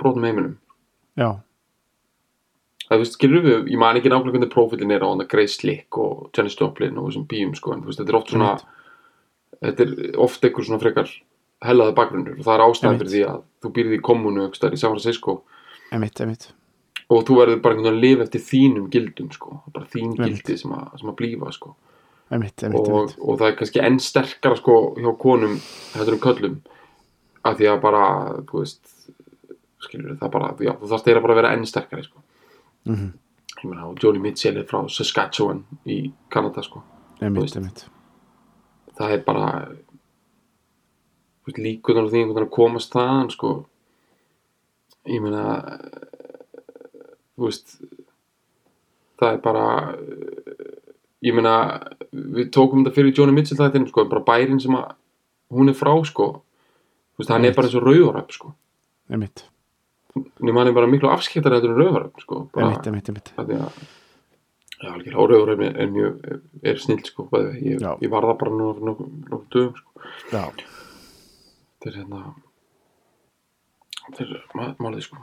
[0.02, 0.56] brotnum heiminum.
[1.20, 1.30] Já,
[2.88, 5.30] það, þú veist, skilur við, ég man ekki nákvæmlega hvernig prófílin er á hann að
[5.36, 8.34] Grace Slick og Janis Joplin og þessum bíum, sko, en þú veist, þetta er oft
[8.34, 8.56] svona
[9.64, 11.12] þetta er oft einhver svona frekar
[11.68, 12.36] hellaði bakgrunnur.
[12.40, 15.40] Og það er ástæðan fyrir því að þú býrði í kommunu staðar í San Francisco.
[15.94, 16.52] Emitt, emitt
[17.14, 20.40] og þú verður bara einhvern veginn að lifa eftir þínum gildum sko, bara þín Einmitt.
[20.44, 21.74] gildi sem að, sem að blífa sko.
[22.34, 25.58] Emitt, emitt, og, emitt og það er kannski enn sterkara sko hjá konum
[25.94, 26.56] hættur um köllum
[27.44, 28.04] af því að bara,
[28.50, 28.94] þú veist
[29.84, 32.24] skilur það bara, já, þú þarfst eira bara að vera enn sterkari sko.
[32.90, 33.12] Mhm.
[33.64, 36.82] ég meina, og Joni Mitchell er frá Saskatchewan í Kanada sko.
[37.22, 37.60] Emitt, veist.
[37.60, 37.86] emitt
[38.98, 39.46] það er bara
[41.48, 43.54] veist, líkunar á því einhvern veginn að komast þaðan sko.
[45.12, 45.44] Ég meina
[47.36, 47.78] þú veist
[49.20, 49.66] það er bara
[51.24, 51.56] ég meina
[52.12, 54.94] við tókum þetta fyrir Joni Mitchell það sko, bara bærin sem að
[55.54, 56.30] hún er frá sko.
[57.18, 58.54] Veist, hann er bara eins og rauðaröp sko.
[59.14, 59.44] Emitt,
[60.42, 63.50] nema hann er bara miklu afskiptar þetta en rauðaröp sko bara, emitt, emitt, emitt af
[63.50, 63.82] því að
[64.84, 66.40] já, og rauðaröp er, er er,
[66.72, 67.28] er snill sko,
[67.60, 70.08] ég, ég var það bara nokkuð dögum sko.
[70.34, 70.46] Já,
[71.84, 72.22] þetta er hérna
[74.08, 75.18] þetta er málið sko.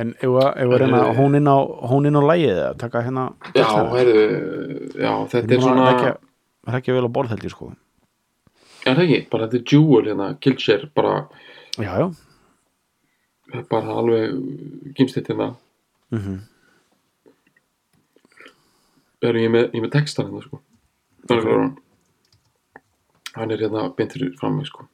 [0.00, 1.14] En ef að ef að reyna Eh.
[1.18, 1.56] hún inn á
[1.90, 3.24] hún inn á lægið eða taka hérna
[3.54, 4.24] já, heyrðu,
[4.96, 6.26] já, þetta er svona það er ekki,
[6.70, 7.70] það er vel á borð held ég sko.
[8.86, 11.28] Er það ekki, bara þetta er Jewel hérna, Killshare, bara,
[11.76, 11.92] já,
[13.52, 15.50] já, bara alveg gimstitt hérna.
[16.10, 16.38] Mhm.
[19.22, 20.60] Er ég með, ég er með textan hérna sko.
[21.28, 21.68] Okay.
[23.34, 24.86] Hann er hérna beint fyrir fram mig sko.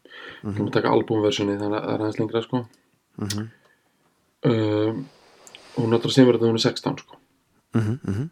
[0.43, 0.73] Mm -hmm.
[0.73, 2.67] taka albumversjoni þannig að það er aðeins lengra sko.
[3.17, 3.49] Mhm.
[4.45, 5.07] um,
[5.77, 7.17] hún segja mér að hún er 16 sko.
[7.75, 8.31] Mhm, mhm.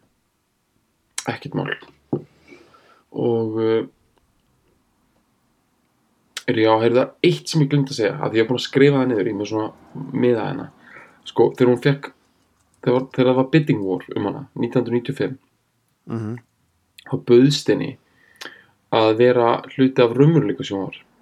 [1.26, 1.76] Ekkert mál.
[3.10, 3.86] Og uh,
[6.46, 8.60] er ég á að heyrða eitt sem ég glemt að segja, að ég er búin
[8.60, 9.68] að skrifa það niður í með svona
[10.12, 10.70] miða hana
[11.24, 12.10] sko, þegar hún fekk
[12.84, 15.38] þegar, þegar það var bidding war um hana 1995,
[16.12, 16.34] mhm.
[17.08, 17.94] þá bauðst henni
[18.94, 20.16] að vera hluti af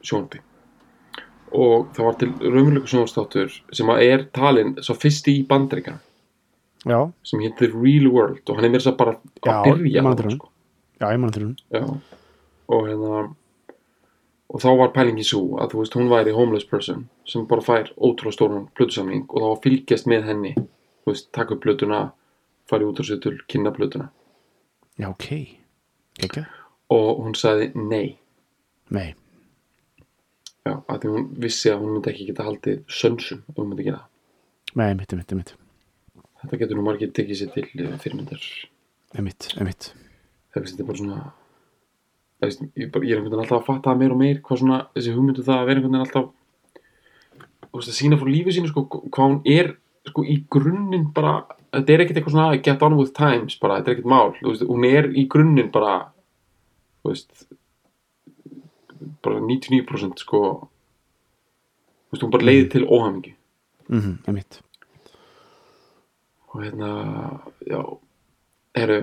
[0.03, 0.41] sjónvarpi.
[1.53, 5.47] Og það var til raumurleika sjónvarstáttur sem að er talin svo fyrsti í
[6.87, 9.14] já, sem heitir Real World og hann er mér að bara
[9.47, 10.03] að byrja
[10.35, 10.51] sko.
[10.99, 11.85] já, ég mann til hún Já,
[12.68, 13.20] og hérna
[14.53, 17.93] og þá var pælingi svo að þú veist hún væri homeless person sem bara fær
[17.97, 22.03] ótrúlega stóran plötusamling og þá var fylgjast með henni þú veist, taka upp plötuna
[22.70, 24.11] fara í útarsveitul, kynna plötuna.
[25.01, 25.31] Já, ok,
[26.23, 26.45] ekki
[26.93, 28.18] og hún sagði nei.
[28.93, 29.09] Nei,
[30.66, 33.88] já, að því hún vissi að hún myndi ekki geta haldið sönsum ef hún myndi
[33.88, 34.09] gera það.
[34.82, 35.57] Nei, mitt, mitt, mitt
[36.43, 38.47] þetta getur nú margir tekið sér til eh, fyrirmyndar.
[39.18, 39.93] Emitt, emitt
[40.53, 41.18] það er bara svona
[42.43, 45.14] það veist, ég, er einhvern veginn alltaf að fatta meir og meir hvað svona, þessi
[45.16, 46.30] hugmyndu það að vera einhvern veginn alltaf
[47.62, 49.74] þú veist, að sína frá lífið sínu sko, hvað hún er
[50.11, 51.34] sko í grunninn bara
[51.72, 54.66] þetta er ekkert eitthvað svona get on with times bara, þetta er ekkert mál, veist,
[54.68, 55.95] hún er í grunninn bara
[57.03, 57.46] þú veist
[59.22, 63.34] bara 99% sko þú veist, hún bara leiði til óhamingi
[63.88, 64.61] mhm, emitt
[66.53, 66.92] og hérna
[67.64, 67.80] já,
[68.74, 69.00] eru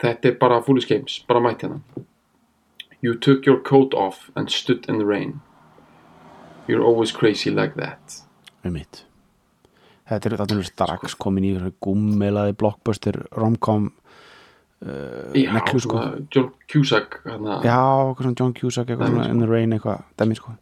[0.00, 1.80] þetta er bara foolish games, bara mætt hérna.
[3.00, 5.40] You took your coat off and stood in the rain.
[6.68, 8.22] You're always crazy like that.
[8.64, 9.04] Einmitt.
[10.10, 13.92] Þetta er þetta er strax komin í gummelaði blockbuster romcom
[14.82, 16.00] uh, já, neklu sko.
[16.34, 17.78] John Cusack hérna, já,
[18.08, 19.30] eitthvað svona John Cusack eitthvað svona sko.
[19.30, 20.52] in the rain eitthvað dæmi sko.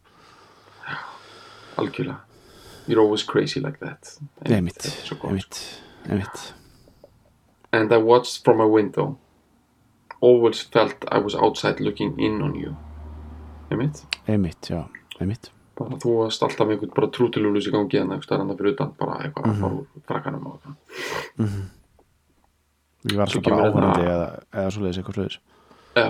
[1.79, 2.17] Algjörlega.
[2.89, 4.19] You're always crazy like that.
[4.45, 6.55] Er gott, einmitt, einmitt.
[7.73, 9.19] And I watched from my window.
[10.21, 12.75] Always felt I was outside looking in on you.
[13.71, 14.03] Einmitt.
[14.27, 14.89] Einmitt, já,
[15.21, 15.51] einmitt.
[15.79, 18.95] Bara þú varst alltaf með einhvern bara trútilúlus í gangi en eitthvað stærnda fyrir utan
[18.99, 19.53] bara eitthvað Mhm.
[19.53, 21.69] að fara úr frakkanum og eitthvað
[23.11, 25.39] ég var svo bara hérna- áhverjandi eða, eða svoleiðis eitthvað svoleiðis.
[25.97, 26.09] Já.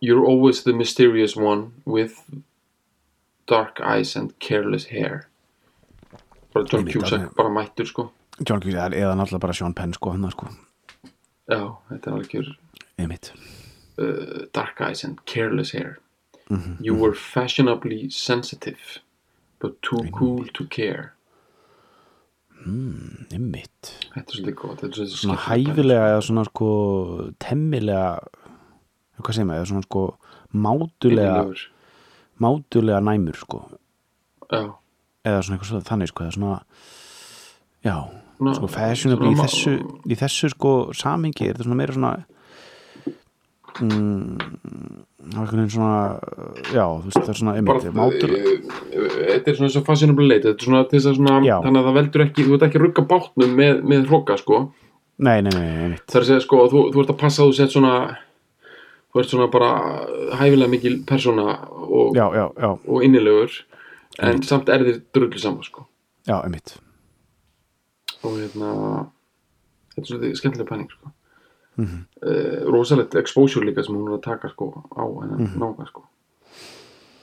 [0.00, 2.22] You're always the mysterious one with
[3.46, 5.26] dark eyes and careless hair.
[6.54, 7.34] Bara John Cusack alveg.
[7.36, 8.10] bara mættur sko.
[8.46, 10.46] John Cusack eða náttúrulega bara Sean Penn sko hann sko.
[11.50, 12.56] Já, þetta er algjör
[12.98, 13.32] einmitt.
[13.98, 15.98] uh, dark eyes and careless hair.
[16.50, 19.00] Mhm, You were fashionably sensitive
[19.58, 21.12] but too cool to care
[22.66, 23.92] einmitt.
[24.14, 26.68] Þetta er svolítið gott Þetta er svolítið svona hæfilega eða svona sko
[27.42, 28.04] temmilega
[29.18, 30.02] hvað segir maður, eða svona sko
[30.54, 31.62] mátulega Innilegur.
[32.44, 33.60] mátulega næmur sko.
[34.48, 34.62] Já.
[35.28, 36.58] Eða svona eitthvað svona þannig sko eða svona
[37.84, 37.96] já,
[38.38, 39.72] Ná, sko fashionably í þessu
[40.06, 42.37] í þessu sko samingi er þetta svona meira svona mm,
[43.78, 45.94] það er svona
[46.72, 47.90] já, þú veist, það er svona einmitt, eh,
[49.28, 51.38] Þetta er svona svo fashionable late Þetta er svona þess að svona.
[51.46, 54.60] Þannig að það veldur ekki Þú ert ekki rugga bátnum með, með hróka sko.
[55.18, 56.06] Nei, nei, nei, einmitt.
[56.06, 57.94] Það er að segja sko Þú, þú ert að passa að þú sett svona
[59.08, 59.70] Þú ert svona bara
[60.38, 61.46] hæfilega mikil persóna
[61.88, 63.54] og, já, já, já, og innilegur
[64.18, 65.84] En samt er þér drullu saman sko.
[66.26, 66.74] Já, einmitt.
[68.26, 68.70] Og hérna
[69.94, 71.12] þetta er svolítið skemmtilega pæling sko.
[71.78, 72.70] Mm Mhm.
[72.72, 75.58] rosalegt exposure líka sem hún er að taka sko, á hennan Mhm.
[75.58, 76.02] nága sko.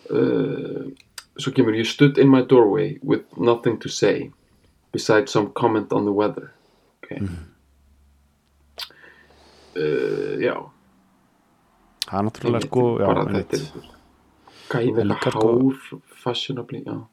[0.10, 0.86] uh,
[1.38, 4.32] svo kemur you stood in my doorway with nothing to say
[4.94, 6.52] besides some comment on the weather
[7.04, 7.28] ok Mhm.
[9.76, 10.56] uh, já
[12.06, 13.92] það er náttúrulega sko, bara þetta er
[14.70, 17.06] gæði En með líka eitthvað sko- hár fashionably, já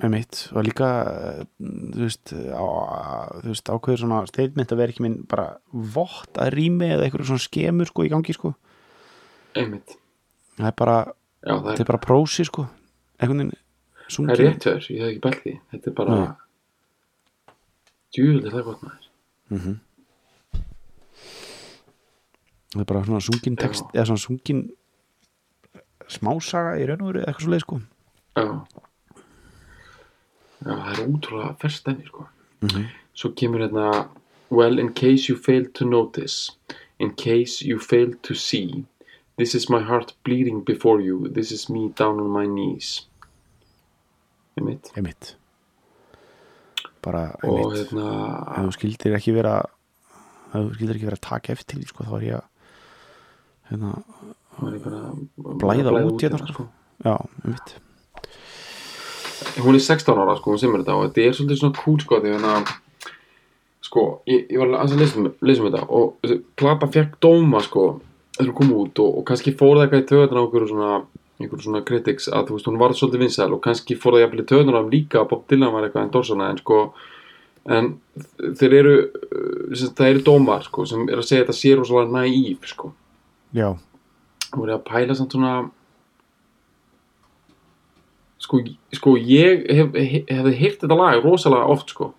[0.00, 2.64] Einmitt, og líka eh, þú veist, á,
[3.42, 7.28] þú veist ákveður svona statement að vera ekki minn bara vott að rými eða eitthvað
[7.28, 8.54] svona skemur sko í gangi sko.
[9.60, 9.98] Einmitt,
[10.56, 10.96] það er bara,
[11.44, 12.64] já það er, bara prósi sko.
[13.20, 16.26] Veginn það er rétt þér ég hef ekki bælt því, þetta er bara Nei.
[18.16, 19.08] djúvel er það gott maður.
[19.50, 19.78] Mhm.
[22.70, 23.92] það er bara svona sungin text Já.
[23.98, 24.68] eða svona sungin
[26.10, 27.82] smásaga í raun og veru eitthvað svo leið sko.
[28.40, 28.46] Já
[30.60, 32.26] Já, það er útrúlega fyrst dæmi sko.
[32.62, 32.86] Mhm.
[33.14, 34.08] Svo kemur hérna
[34.50, 36.50] Well, in case you failed to notice
[36.98, 38.84] In case you failed to see
[39.38, 43.06] This is my heart bleeding before you This is me down on my knees
[44.58, 45.36] Einmitt einmitt
[47.02, 48.08] bara Og einmitt hérna
[48.58, 49.54] ef þú skildir ekki vera
[50.52, 52.46] þú skildir ekki vera að taka eftir því, sko, þá er ég að
[53.70, 53.92] hérna,
[54.60, 56.66] bara blæða að út hérna sko.
[57.06, 57.76] já, einmitt
[59.64, 62.20] hún er 16 ára sko, hún semur þetta og þetta er svolítið svona cool sko
[62.20, 62.54] því hérna
[63.90, 67.62] sko, ég, ég var að lesa um, lesa um þetta og þessi plata fekk dóma
[67.64, 67.86] sko
[68.36, 70.90] þegar hún kom út og, og kannski fór það eitthvað í töðan á einhverju svona,
[71.40, 74.44] einhverju svona critics að þú veist, hún var svolítið vinsæl og kannski fór það jafnvel
[74.44, 76.78] í töðan á þeim líka að Bob Dylan var eitthvað endorsana en sko.
[77.70, 77.90] En
[78.56, 78.94] þeir eru
[79.76, 82.92] sagt, það eru dómar sko sem er að segja að þetta sé rosalega næýf sko.
[83.56, 83.68] Já,
[84.54, 85.54] og er að pæla samt svona
[88.40, 88.60] sko,
[88.96, 92.12] sko ég hef, hef, hefði heyrt þetta lag rosalega oft sko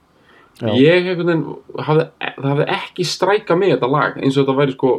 [0.61, 0.69] Já.
[0.77, 2.05] ég hef einhvern veginn hafði,
[2.37, 4.91] það hafði ekki stræka mig þetta lag eins og þetta væri sko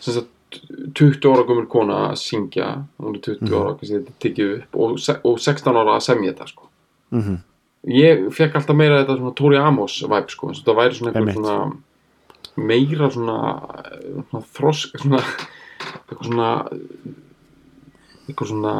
[0.00, 0.36] sagt
[0.98, 3.54] 20 ára gömur kona að syngja hún er 20 Mhm.
[3.54, 4.98] ára, kannski þetta tekið upp og,
[5.30, 6.68] og 16 ára að semja þetta sko
[7.14, 7.36] mhm,
[7.86, 11.12] ég fekk alltaf meira þetta svona Tori Amos vibe sko, eins og þetta væri svona
[11.12, 11.38] einhver Einmitt.
[11.38, 13.38] svona meira svona,
[14.28, 15.22] svona þrosk svona
[16.10, 16.50] eitthvað svona
[18.28, 18.74] eitthvað svona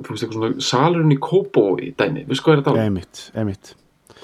[0.00, 2.74] þú veist eitthvað svona salurinn í Kópói dæmi, við sko er þetta
[3.34, 3.74] einmitt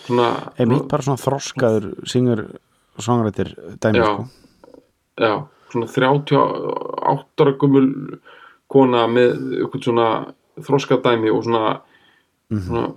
[0.07, 2.45] svona, einmitt bara svona þroskaður syngur
[3.01, 4.09] songrættir dæmi Já.
[4.09, 4.29] sko
[5.21, 5.33] já,
[5.71, 7.89] svona 38 ára gummul
[8.71, 10.09] kona með eitthvað svona
[10.61, 11.81] þroskað dæmi og svona,
[12.51, 12.61] Mhm.
[12.67, 12.95] svona,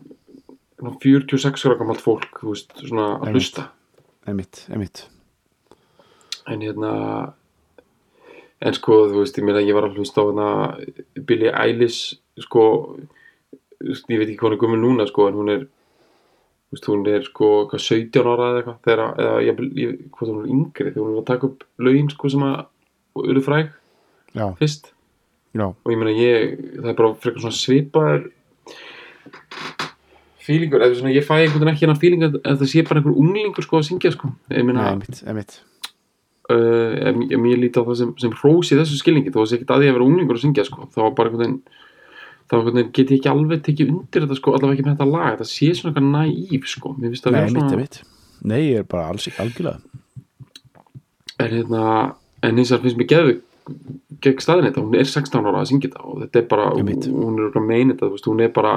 [0.80, 3.34] svona 46 ára gammalt fólk, þú veist, svona að Einmitt.
[3.36, 3.68] hlusta
[4.28, 5.06] einmitt, einmitt
[6.48, 7.34] en hérna
[8.62, 12.64] en sko þú veist ég meina ég var að hlusta á hérna Billie Eilish sko
[13.84, 15.66] ég veit ekki hvað hún er gömul núna sko en hún er
[16.74, 20.42] veist, hún er sko hvað, 17 ára eða eitthvað þegar, eða ég, ég, hvað hún
[20.42, 23.74] er yngri þegar hún er að taka upp lögin sko sem að eru fræg
[24.34, 24.94] já, fyrst.
[25.54, 28.24] Já, og ég meina ég, það er bara frekar svona svipaður
[30.44, 33.00] fílingur, eða svona ég fæ einhvern veginn ekki hennar fíling að, að það sé bara
[33.00, 34.32] einhver unglingur sko að syngja sko.
[34.52, 34.90] Ég meina,
[36.52, 39.60] uh, ég líti á það sem, sem hrós í þessu skilningi þó að það sé
[39.60, 41.62] ekkert að ég að vera unglingur að syngja sko þá var bara einhvern veginn
[42.54, 45.30] þá einhvern get ég ekki alveg tekið undir þetta sko allavega ekki með þetta lag,
[45.34, 48.00] þetta sé svona eitthvað næíf sko, mér finnst það nei, vera mitt, svona mitt
[48.54, 49.80] nei, ég er bara alls ekki algjörlega.
[51.44, 51.86] En hérna,
[52.46, 53.34] en hins vegar finnst mér geðu
[54.24, 57.40] gegn staðin þetta, hún er 16 ára að syngja þetta og þetta er bara, hún
[57.40, 58.74] er að meina þetta, hún er bara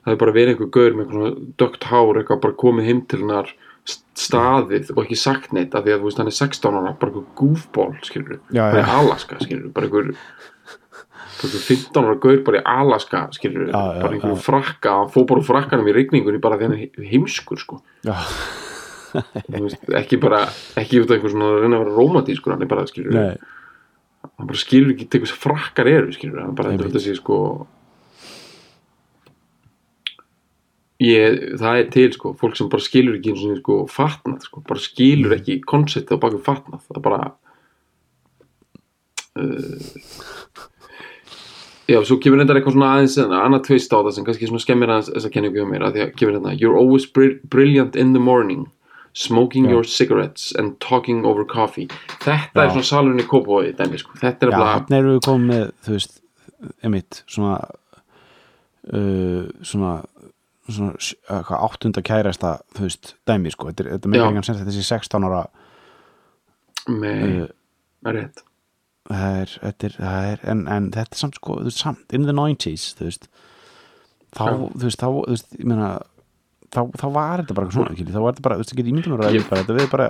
[0.00, 3.02] það er bara verið einhver gaur með einhver svona dögt hár eitthvað bara komið heim
[3.10, 3.50] til hennar
[3.84, 7.26] st- staðið og ekki sagt neitt af því að hann er 16 ára, bara einhver
[7.36, 8.88] gúfból skilur Já, bara já.
[11.48, 14.42] 15 ára gaur bara í Alaska skilur Já, já, bara einhver já.
[14.44, 17.80] frakka, hann fór bara úr frakkanum í rigningunni bara því hann er heimskur sko.
[19.50, 20.44] Veist, ekki bara,
[20.78, 23.34] ekki út af einhver svona að reyna að vera romantískur, hann er bara skilur nei,
[24.22, 27.38] hann bara skilur ekki til hvers frakkar eru skilur, hann bara þetta sé sko
[31.00, 34.62] ég, það er til sko fólk sem bara skilur ekki eins og sko fatnað sko,
[34.68, 37.20] bara skilur ekki konceptið á baku fatnað, það bara
[39.40, 40.68] uh,
[41.90, 44.92] já, svo kemur þetta eitthvað svona aðeins annað tvist á það sem kannski svona skemmir
[44.94, 48.14] aðeins þessa kenningu hjá mér, að því að kemur þetta you're always bri brilliant in
[48.16, 48.68] the morning
[49.12, 49.70] smoking Já.
[49.74, 51.88] your cigarettes and talking over coffee
[52.22, 52.64] þetta Já.
[52.78, 56.20] er svona Kópavogi dæmi sko, þetta er bara hann erum við komið með þú veist,
[56.86, 57.56] emitt svona
[58.94, 59.96] uh, svona
[60.70, 60.94] svona
[61.66, 64.12] áttunda kærasta þú veist, dæmi sko, þetta, er- þetta Já.
[64.14, 65.42] meikar engan sens þetta sé 16 ára
[66.90, 67.50] með, uh,
[68.10, 68.44] er rétt
[69.10, 72.14] það er, þetta er, það er en, en þetta er samt sko, þú veist, samt
[72.16, 73.26] in the 90s, þú veist
[74.36, 74.52] þá, Já.
[74.54, 75.88] þú veist, þá, þú veist, ég meina
[76.70, 79.26] þá, þá var þetta bara svona, þá var þetta bara, þú veist, ekki ímyndum að
[79.26, 80.08] Ég- ræða bara, þetta við bara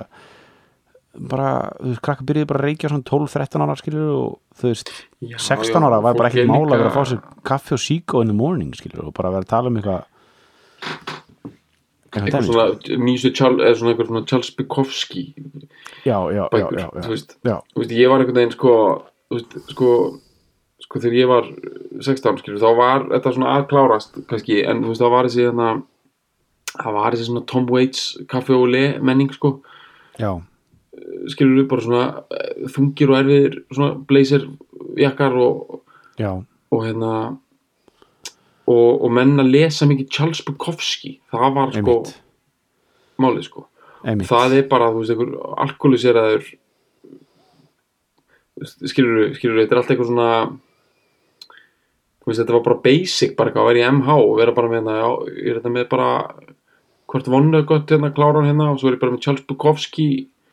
[1.31, 1.47] bara,
[1.81, 4.29] þú veist, krakka byrjuði bara að reykja svona 12-13 ára, skilur og
[4.61, 7.03] þú veist, Já, 16 já, ára var bara ekkert er mála að vera að fá
[7.09, 10.05] sér kaffi og síkó in the morning, skilur og bara vera að tala um eitthvað
[12.11, 13.31] eitthvað svona sko.
[13.37, 15.23] Charles, eða svona eitthvað svona Charles Bukowski
[16.03, 18.75] já, já, já, bækur, já, þú já, veist, já, veist, ég var einhvern veginn sko,
[19.31, 19.93] veist, sko
[20.81, 21.49] sko þegar ég var
[22.01, 25.67] 16 skilur, þá var þetta svona aðklárast kannski, en þú veist, það var þessi hérna,
[26.71, 29.53] það var þessi svona Tom Waits kaffi og le menning sko.
[30.19, 30.31] Já,
[31.31, 32.05] skilur við bara svona
[32.35, 34.47] eh, þungir og erfiðir svona blazer
[34.99, 35.79] jakkar og,
[36.19, 36.33] já,
[36.73, 37.13] og hérna
[38.71, 41.17] og, og menn að lesa mikið Charles Bukowski.
[41.33, 42.15] Það var sko einmitt.
[43.21, 43.67] málið sko.
[44.01, 46.49] Einmitt, það er bara, þú veist, einhver alkoholiseraður
[48.89, 50.29] skilur við, skilur við, þetta er allt eitthvað svona
[52.21, 54.71] þú veist, þetta var bara basic, bara eitthvað að vera í MH og vera bara
[54.71, 56.09] með hérna, já, ég er þetta með bara
[57.11, 60.09] hvort vonnu gott hérna, klára hérna og svo er ég bara með Charles Bukowski.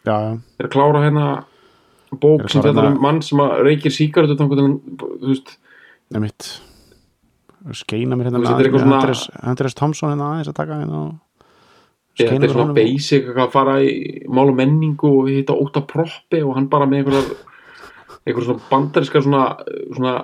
[0.09, 1.27] Já, já, er að klára hérna
[2.17, 5.59] bók Er sem fjallar um hérna- mann sem að reykir sígaret þú veist,
[6.15, 6.49] einmitt
[7.77, 11.03] skeina mér hérna er Andres, Andres Thompson hérna aðeins að taka hérna
[12.19, 12.77] þetta er svona honum.
[12.79, 13.93] basic að fara í
[14.27, 19.45] mál og menningu og hitta óta proppi og hann bara með einhverjar svona bandariska svona,
[19.95, 20.15] svona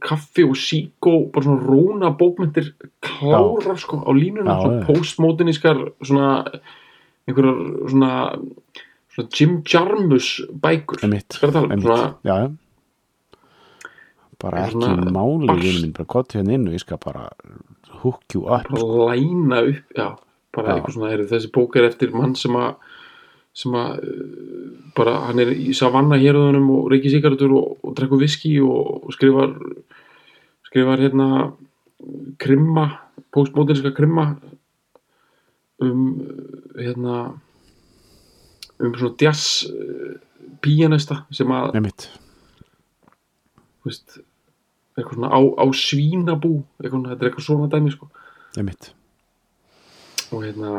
[0.00, 2.72] kaffi og síkó bara svona róna bókmyndir
[3.04, 4.86] klárar sko á línuna Já, svona já.
[4.86, 6.28] postmodernískar svona
[7.28, 8.12] einhverjar svona
[9.10, 11.02] svona Jim Jarmus bækur.
[11.02, 12.50] Einmitt, skal tala um svona já, já
[14.40, 17.28] bara ekki máli vinur minn, bara kott hérna inn og ég skal bara
[18.02, 20.08] hook you up bara læna upp já,
[20.54, 20.74] bara Já.
[20.74, 22.74] eitthvað svona er, þessi bók er eftir mann sem að
[23.60, 24.66] sem að uh,
[24.96, 29.14] bara hann er í savanna hérðunum og reykir sigaretur og, og drekkur viski og, og
[29.16, 29.56] skrifar
[30.70, 31.28] skrifar hérna
[32.40, 32.86] krimma,
[33.34, 34.30] postmodernska krimma
[35.82, 36.00] um
[36.78, 37.16] hérna
[38.80, 40.16] um svona jazz uh,
[40.62, 42.06] píanista sem að einmitt,
[43.80, 44.20] þú veist,
[45.02, 48.10] eitthvað svona á, á svínabú eitthvað, þetta er eitthvað svona dæmi sko
[50.30, 50.72] og hérna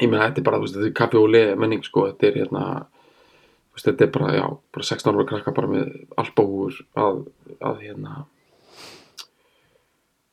[0.00, 2.38] ég meina þetta er bara, veist, þetta er kaffi og leð menning sko, þetta er
[2.40, 2.64] hérna
[3.74, 4.44] veist, þetta er bara, já,
[4.76, 5.90] bara 16 ára krakka bara með
[6.20, 7.20] albáhúur að,
[7.60, 8.14] að hérna,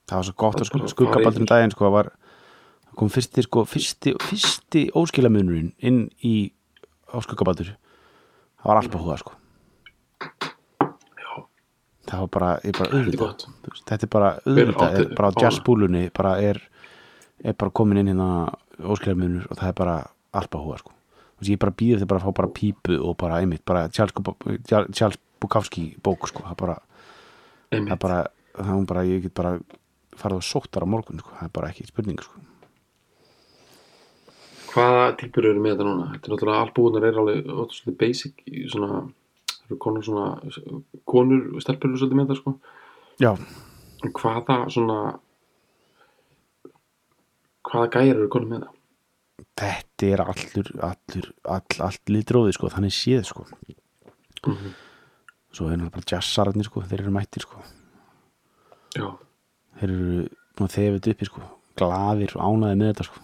[0.08, 1.50] það var svo gott að Það bara skugga um yfir.
[1.52, 2.12] daginn sko, var,
[2.98, 6.36] kom fyrsti, sko, fyrsti, fyrsti óskilamunurinn inn í
[7.12, 9.36] á skuggabaldur það var alpa húða sko.
[12.08, 13.46] Það var bara, ég bara auðvitað
[13.90, 16.62] þetta er bara auðvitað, er bara jazzbúlunni bara er,
[17.44, 18.30] er bara komin inn hérna
[18.78, 19.98] óskilamunur og það er bara
[20.38, 20.94] alpa húða sko.
[21.46, 25.92] Ég bara býði þetta bara að fá bara pípu og bara einmitt, bara Charles, Bukowski
[26.02, 26.42] bók sko.
[26.42, 26.76] það bara,
[27.70, 28.22] það er bara,
[28.58, 29.52] það er bara ég get bara
[30.18, 31.36] farið og sóttar á morgun sko.
[31.38, 32.42] það er bara ekki spurning sko.
[34.74, 36.08] hvaða típur eru með þetta núna?
[36.16, 38.42] Þetta er náttúrulega albúðunar er alveg basic
[38.74, 39.04] svona,
[39.68, 40.28] það eru konur svona
[41.06, 42.56] konur, stelpur eru svolítið með þetta sko.
[43.22, 43.32] Já,
[44.18, 44.98] hvaða svona
[47.68, 48.74] hvaða gæjar eru konur með það?
[49.58, 53.46] þetta er allur allur, all, allt litróði sko þannig séð sko.
[54.48, 54.76] Mhm.
[55.58, 57.62] svo er náttúrulega bara jazzararnir sko þeir eru mættir sko.
[58.94, 59.08] Já,
[59.80, 61.42] þeir eru búin að þetta uppi sko
[61.78, 63.24] glaðir og ánaði með þetta sko.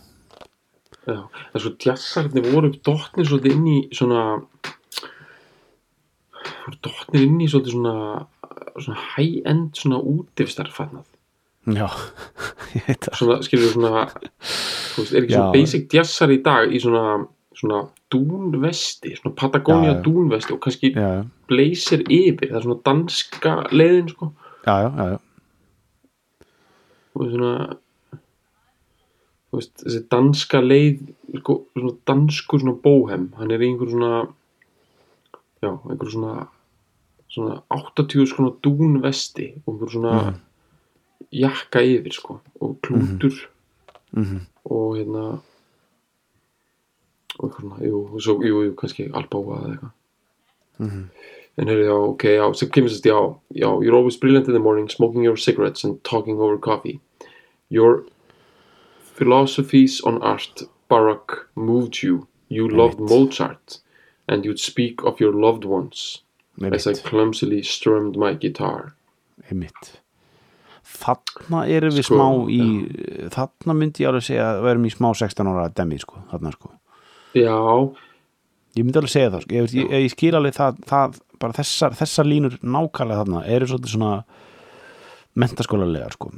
[1.03, 1.19] Já,
[1.53, 4.23] en svo djassarnir voru dottnir svolítið inn í svona
[6.65, 7.97] voru dottnir inn í svolítið svona
[8.77, 11.07] svona high-end svona útifstarfannað
[11.77, 11.87] já,
[12.75, 15.53] ég veit það svona, skilur svona þú veist, er ekki svona Já.
[15.55, 17.05] basic jazzar í dag í svona,
[17.57, 17.83] svona
[18.13, 20.01] dúnvesti, svona Patagonia Já, já.
[20.07, 21.21] dúnvesti og kannski já, já,
[21.51, 24.33] blazer yfir, það er svona danska leiðin sko,
[24.65, 25.19] já, já, já, já.
[27.13, 27.53] og svona
[29.53, 31.03] þú veist, þessi danska leið
[31.39, 34.23] sko, svona danskur svona bóhem, hann er í einhver svona
[35.63, 36.47] já, einhver svona
[37.33, 40.39] svona 80 svona dúnvesti og einhver svona Mhm.
[41.31, 43.33] jakka yfir sko og klútur.
[44.13, 45.39] Mm og hérna
[47.39, 49.91] og eitthvað svona, jú, svo, jú, jú, kannski albáa eða eitthvað.
[50.79, 51.09] Mhm.
[51.57, 54.59] en heyrðu, já, ok, já, sem kemur sérst, já, já you're always brilliant in the
[54.59, 56.99] morning, smoking your cigarettes and talking over coffee.
[57.69, 58.05] Your
[59.15, 62.27] philosophies on art Baroque moved you.
[62.49, 63.09] You loved Einmitt.
[63.09, 63.79] Mozart
[64.27, 66.23] and you'd speak of your loved ones
[66.61, 68.93] as I einmitt, clumsily strummed my guitar.
[69.49, 69.97] Einmitt.
[70.83, 74.93] Þarna erum við Sko, smá í þarna myndi ég alveg segja að við erum í
[74.93, 76.71] smá 16 ára demi sko, þarna sko.
[77.33, 77.57] Já,
[78.77, 79.57] ég myndi alveg segja það, sko.
[79.57, 83.95] ég, ég, ég skil alveg það, það bara þessar, þessar línur nákvæmlega þarna eru svolítið
[83.95, 84.13] svona
[85.39, 86.33] mentaskólalegar sko.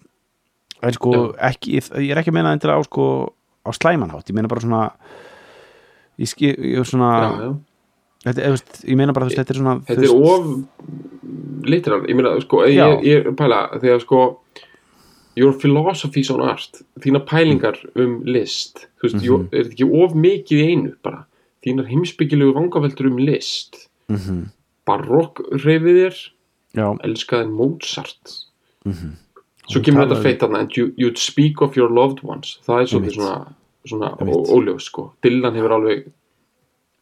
[0.85, 1.13] En sko
[1.49, 3.07] ekki, ég, er ekki að meina endilega á sko
[3.65, 4.83] á slæmanhátt, ég meina bara svona
[6.21, 7.55] ég skil, ég er svona já, já
[8.25, 12.17] Þetta, veist, ég meina bara þú veist, þetta er svona þetta er of literal, ég
[12.17, 14.21] meina, sko, ég, ég að pæla þegar sko
[15.35, 19.47] your philosophies on art, þína pælingar um list, þú veist, mm Mhm.
[19.51, 21.25] er þetta ekki of mikið í einu bara,
[21.65, 23.87] þínar heimsbyggilegu vangaveltur um list.
[24.09, 24.49] Mhm,
[24.87, 26.17] barokk reyfið þér.
[26.75, 28.33] Já, elskaði Mozart.
[28.85, 29.11] Mhm,
[29.69, 32.59] svo Hún kemur þetta feitt þarna and you, you'd speak of your loved ones.
[32.67, 33.53] Það er svolítið svona,
[33.87, 36.05] svona óljós sko, Dylan hefur alveg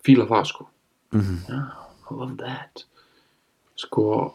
[0.03, 0.67] fílað það sko
[1.13, 1.69] mhm, yeah,
[2.09, 2.85] I love that.
[3.75, 4.33] Sko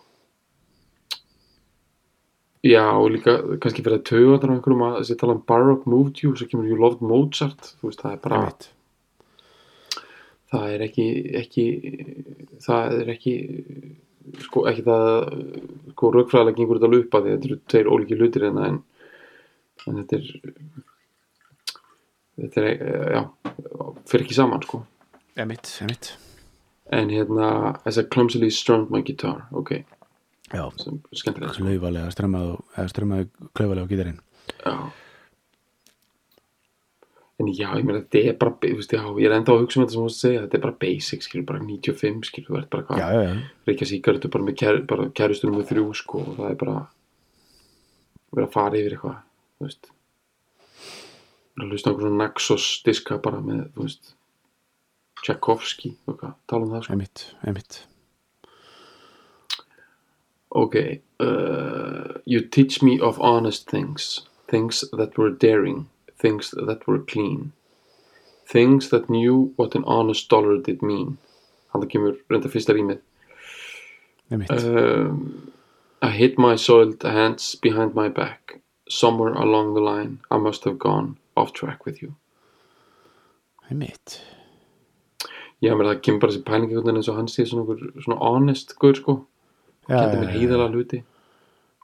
[2.62, 5.90] já og líka kannski fyrir að tauga þar á einhverjum að þessi tala um Baroque
[5.90, 8.68] moved you svo kemur you loved Mozart þú veist það er bara einmitt.
[10.48, 11.06] Það er ekki,
[11.38, 11.64] ekki
[12.64, 13.34] það er ekki
[14.44, 15.08] sko ekki það
[15.94, 18.78] sko raukfræðilega gengur þetta að því þetta eru tveir ólíki hlutir en, en,
[19.86, 20.30] en þetta er
[22.38, 23.22] þetta er já,
[24.08, 24.82] fyrir ekki saman sko.
[25.38, 26.16] Einmitt, einmitt
[26.92, 27.48] en hérna
[27.84, 29.74] as I clumsily strummed my guitar ok,
[30.52, 30.72] já, er
[31.12, 31.34] sko.
[31.42, 34.20] klaufalega strömmaðu klaufalega á gítarinn.
[34.64, 34.74] Já.
[37.38, 39.78] En já, ég meina þetta er bara þú veist, já, ég er enda að hugsa
[39.78, 42.48] um þetta sem þú varst að segja þetta er bara basic, skilur, bara 95 skilur,
[42.48, 42.98] þú ert bara hvað?
[42.98, 44.80] Já, já, já, reykja sígarettu bara með kær,
[45.20, 46.80] kærustunum með þrjú sko og það er bara
[48.34, 49.92] vera að fara yfir eitthvað þú veist.
[51.58, 54.12] Að hlusta á einhver svona Naxos diska bara með þú veist
[55.22, 56.92] Tchaikovsky og eitthvað, tala um það sko?
[56.96, 57.78] Einmitt, einmitt.
[60.50, 60.74] Ok
[61.20, 64.20] uh, you teach me of honest things.
[64.48, 65.88] Things that were daring.
[66.18, 67.52] Things that were clean.
[68.46, 71.18] Things that knew what an honest dollar did mean.
[71.74, 73.02] Það kemur reynda fyrsta rýmið.
[74.30, 75.52] Einmitt, Um,
[76.02, 78.60] I hid my soiled hands behind my back.
[78.88, 82.14] Somewhere along the line, I must have gone off track with you.
[83.70, 84.20] einmitt
[85.64, 88.18] Já, menn það kemur bara þessi pælingi einhvern veginn eins og hann sé svona, svona
[88.22, 89.14] honest guður sko.
[89.88, 91.00] já, mér já, heiðalega hluti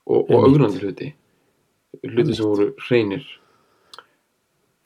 [0.07, 1.09] og, og augrandi hluti.
[2.05, 3.25] Hluti sem voru hreinir.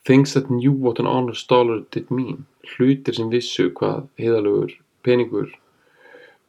[0.05, 2.45] Things that knew what an honest dollar did mean.
[2.77, 4.73] Hlutir sem vissu hvað heiðalegur
[5.05, 5.51] peningur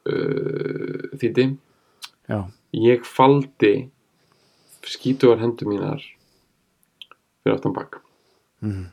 [0.08, 1.50] uh, þýtti.
[2.30, 2.40] já,
[2.72, 3.90] Ég faldi
[4.86, 6.00] skítugar hendur mínar
[7.42, 8.00] fyrir aftan bak.
[8.62, 8.86] mhm,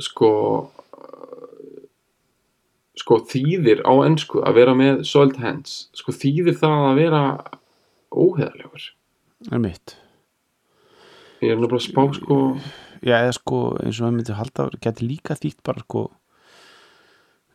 [0.00, 0.30] Sko
[2.98, 7.22] sko þýðir á ennsku að vera með soiled hands, sko þýðir það að vera
[8.14, 8.88] óheðalegur.
[9.50, 9.96] einmitt.
[11.42, 12.38] Ég er að spá sko.
[13.04, 16.06] Já, eða sko, eins og við myndum halda geti líka þýtt bara sko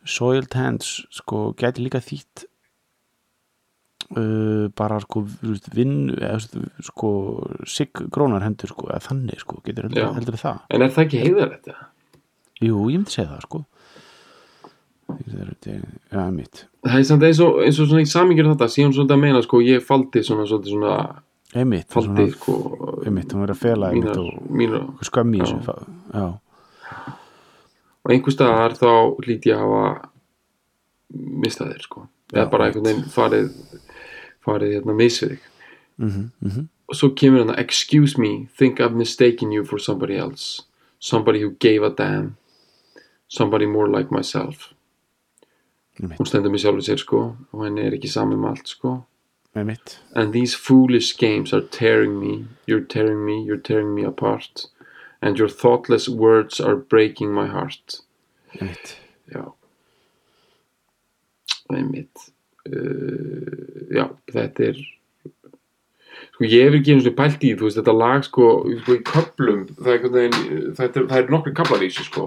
[0.06, 2.44] soiled hands sko, geti líka þýtt
[4.14, 5.24] uh, bara sko
[5.74, 6.12] vinn,
[6.86, 7.10] sko
[7.68, 10.62] sigg grónar hendur sko, eða þannig sko, getur heldur, heldur það?
[10.70, 11.82] En er það ekki heiðalegt það?
[12.60, 13.62] jú, ég myndi segja það sko
[15.30, 19.16] já, mitt það er samt eins og, eins og svona í samingjur þetta síðan svolítið
[19.16, 20.94] að meina sko ég faldi svona svolítið svona
[21.54, 22.54] einmitt, faldi svona, sko
[23.06, 24.14] einmitt, hún verið að fela einmitt
[24.50, 26.38] mínar, og mínar
[28.00, 28.90] og einhver staðar þá
[29.24, 30.10] hlýt ég að hafa
[31.10, 32.04] mistað þér sko.
[32.32, 33.48] Eða Já, bara einhvern veginn farið
[34.46, 35.48] farið hérna misfið þig.
[36.00, 36.68] Mhm, mhm.
[36.90, 40.62] Og svo kemur hérna excuse me, think I've mistaken you for somebody else.
[40.98, 42.36] Somebody who gave a damn.
[43.28, 44.74] Somebody more like myself
[46.00, 47.22] hún stendur með sjálfur sér sko
[47.52, 48.92] og henni er ekki saman með allt sko.
[50.14, 54.66] And these foolish games are tearing me you're tearing me, you're tearing me apart.
[55.20, 58.00] And your thoughtless words are breaking my heart.
[59.30, 59.52] Já.
[61.70, 62.30] Einmitt.
[62.66, 64.80] Uh, já, þetta er
[66.40, 68.48] sko ég hef ekki einu svona pælt í þú veist þetta lag sko,
[68.82, 70.36] sko í köplum það er,
[70.76, 72.26] þetta er, það er nokkri kaplar í þessu sko.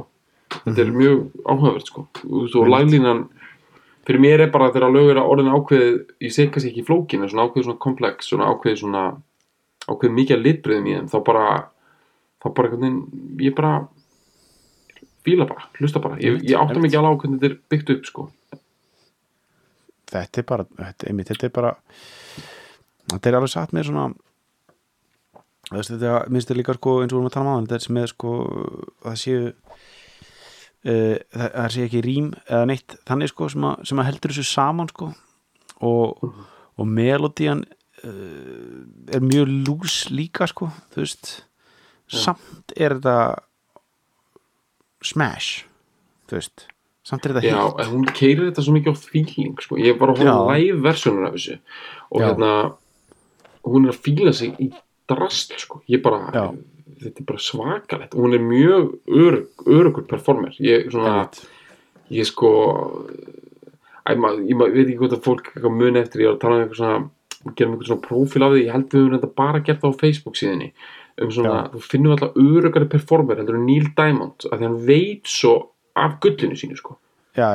[0.53, 2.05] Þetta er mjög áhugavert sko.
[2.30, 3.24] Og laglínan
[4.08, 5.97] fyrir mér er bara þegar lög er að orðin ákveðið
[6.28, 9.04] ég segi kannski ekki flókin en svona ákveðið svona komplex svona ákveðið svona
[9.88, 11.45] ákveðið mikið að litbriðum í þeim þá bara
[12.43, 13.74] þá bara einhvern veginn ég bara
[15.24, 16.20] fíla bara, hlusta bara.
[16.20, 18.26] Ég, ég átta mikið alveg á hvernig þetta er byggt upp sko.
[20.12, 21.72] Þetta er bara þetta, einmitt, þetta er bara
[23.14, 24.10] þetta er alveg satt með svona
[25.72, 27.86] þetta minnst þetta líka sko eins og við erum að tala um á þetta er
[27.86, 28.34] sem með sko
[29.06, 29.43] það séu
[30.84, 34.49] það, það sé ekki rím eða neitt þannig sko sem að, sem að heldur þessu
[34.49, 35.09] saman sko
[35.84, 36.27] og,
[36.75, 37.63] og melodían
[38.03, 41.34] uh, er mjög lús líka sko þú veist
[42.13, 43.17] samt er þetta
[45.03, 45.63] smash
[46.29, 46.67] þú veist
[47.03, 49.79] samt er þetta Já, hitt en hún keirir þetta svo mikið á feeling sko.
[49.79, 50.36] ég bara að Já.
[50.53, 51.57] live versjónur af þessu
[52.09, 52.27] og Já.
[52.27, 52.51] hérna
[53.63, 54.69] hún er að fíla sig í
[55.09, 55.81] drast sko.
[55.91, 56.45] ég bara, Já.
[57.08, 58.16] Þetta er bara svakalegt.
[58.16, 60.56] Og hún er mjög örug, örugur performer.
[60.64, 61.28] Ég, svona,
[62.14, 62.51] ég sko
[64.10, 66.58] æ, ma, ég ma, veit ekki hvort að fólk muni eftir, ég var að tala
[66.58, 69.60] um eitthvað svona gerum eitthvað svona prófíl af því, ég held við höfum þetta bara
[69.68, 70.70] gert það á Facebook síðinni
[71.22, 71.72] um svona, Já.
[71.76, 75.51] þú finnum alltaf örugari performer heldur en Neil Diamond, af því hann veit svo
[75.95, 76.95] af gullinu sínu sko.
[77.38, 77.49] Já,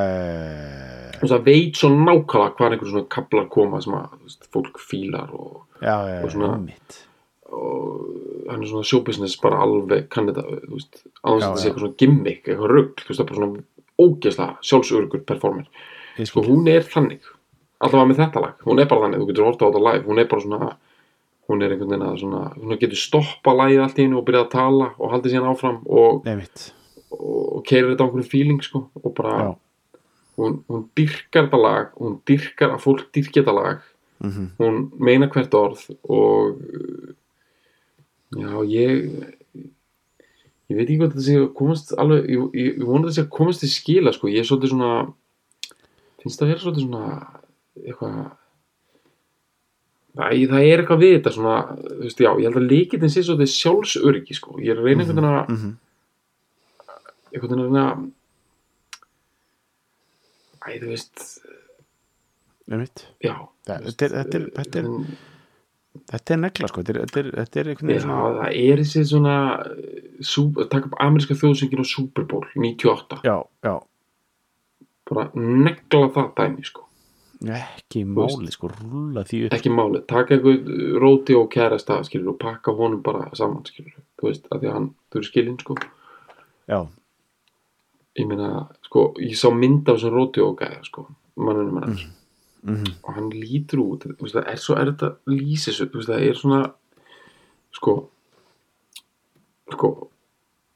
[1.19, 5.33] veist, það veit svo nákvæmlega hvað einhver svona kaplar koma sem að veist, fólk fílar
[5.35, 7.01] og, Og svona- einmitt.
[7.55, 11.69] Og hann er svona showbusiness bara alveg kann þetta, þú veist, Já, að þetta sé
[11.69, 13.65] eitthvað svona gimmick, eitthvað rugg, þú veist, það er bara svona
[13.99, 15.87] ógeðslega sjálfsörugur performer.
[16.27, 17.27] Sko hún er þannig.
[17.79, 20.05] Allavega með þetta lag, hún er bara þannig, þú getur horta á þetta live.
[20.07, 20.71] Hún er bara svona
[21.49, 24.43] hún er einhvern veginn að svona, hún getur stoppa lagið allt í einu og byrjað
[24.45, 27.23] að tala og haldið síðan áfram og, og,
[27.55, 29.97] og keirir þetta á einhverju feeling sko og bara, já,
[30.39, 33.87] hún, hún dyrkar þetta lag hún dyrkar að fólk dyrkja þetta lag.
[34.19, 36.61] Mhm, hún meina hvert orð og
[38.37, 38.89] já, ég
[40.69, 43.23] ég veit ekki hvað þetta sé að komast alveg, ég, ég, ég vona þetta sé
[43.25, 44.91] að komast til skila sko, ég er svolítið svona
[46.21, 47.05] finnst það að vera svolítið svona
[47.79, 48.19] eitthvað
[50.19, 50.21] Æ,
[50.51, 53.51] það er eitthvað við þetta svona, þú veist, já, ég held að líkitin sé svolítið
[53.53, 55.75] sjálfsöryggi, sko, ég er að reyna einhvern veginn að mhm,
[57.29, 57.85] einhvern veginn að reyna
[60.59, 61.25] Æ, þú veist,
[63.23, 63.33] já.
[63.69, 64.89] Það- þú veist, þetta er-
[66.09, 68.05] þetta er- er- er negla sko, þetta er, þetta er, þetta er einhvern Já, veginn
[68.07, 69.35] svona það er þessi svona
[70.21, 73.73] sú, taka upp ameríska þjóðsöngin á Super Bowl 98, já, já,
[75.09, 76.85] bara negla það dæmi sko,
[77.55, 79.53] ekki máli sko, rúla því upp.
[79.57, 84.29] Ekki máli taka einhver róti og kærasta skilur og pakka honum bara saman skilur þú
[84.29, 85.75] veist, að því að hann, þú eru skilin sko.
[86.69, 86.79] Já,
[88.19, 91.07] ég meina, sko, ég sá mynd af þessum róti og gæða sko,
[91.39, 91.99] mannunum hann
[92.63, 96.25] mhm, og hann lítur út, veist, það er svo erfitt að lýsa þessu, veist, það
[96.27, 96.61] er svona
[97.75, 97.95] sko
[99.69, 99.91] sko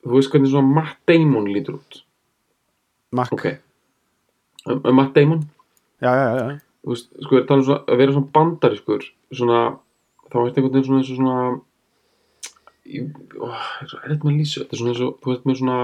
[0.04, 2.04] þú veist hvernig svona Matt Damon lítur út?
[3.14, 3.50] Makk, ok,
[4.68, 5.44] um, um Matt Damon?
[6.04, 6.48] Já, já, já,
[6.90, 9.62] veist, sko, er talað um svona, að vera svona bandariskur svona,
[10.30, 11.38] þá er þetta einhvern veginn svona eins og svona
[12.94, 13.52] ég, ó,
[13.84, 15.78] er erfitt með lýsa þetta er svona og, þú veist, með svona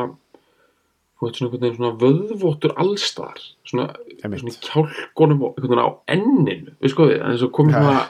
[1.19, 3.87] þú veist, svona einhvern veginn svona vöðvottur allstaðar, svona,
[4.23, 6.75] svona kjálkonum og einhvern veginn á enninu.
[6.79, 7.81] Við sko við, þess að komið Já.
[7.83, 8.05] svona,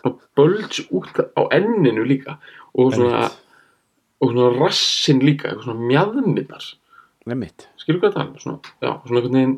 [0.00, 2.36] svona bölds út á enninu líka.
[2.76, 3.40] Og svona Einmitt.
[4.20, 6.68] og svona rassin líka, eitthvað svona mjadminnar
[7.80, 9.56] skilur hvað það er svona, já, svona einhvern veginn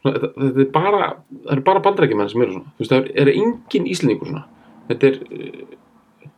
[0.00, 2.72] svona, þetta, þetta er bara það eru bara bandrækjumenn sem eru svona.
[2.76, 4.44] Þú veist, það er, er engin íslendingur svona.
[4.90, 6.30] Þetta er uh,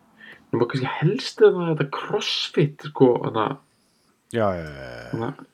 [0.53, 3.61] nema kannski helst að þetta crossfit sko, þannig að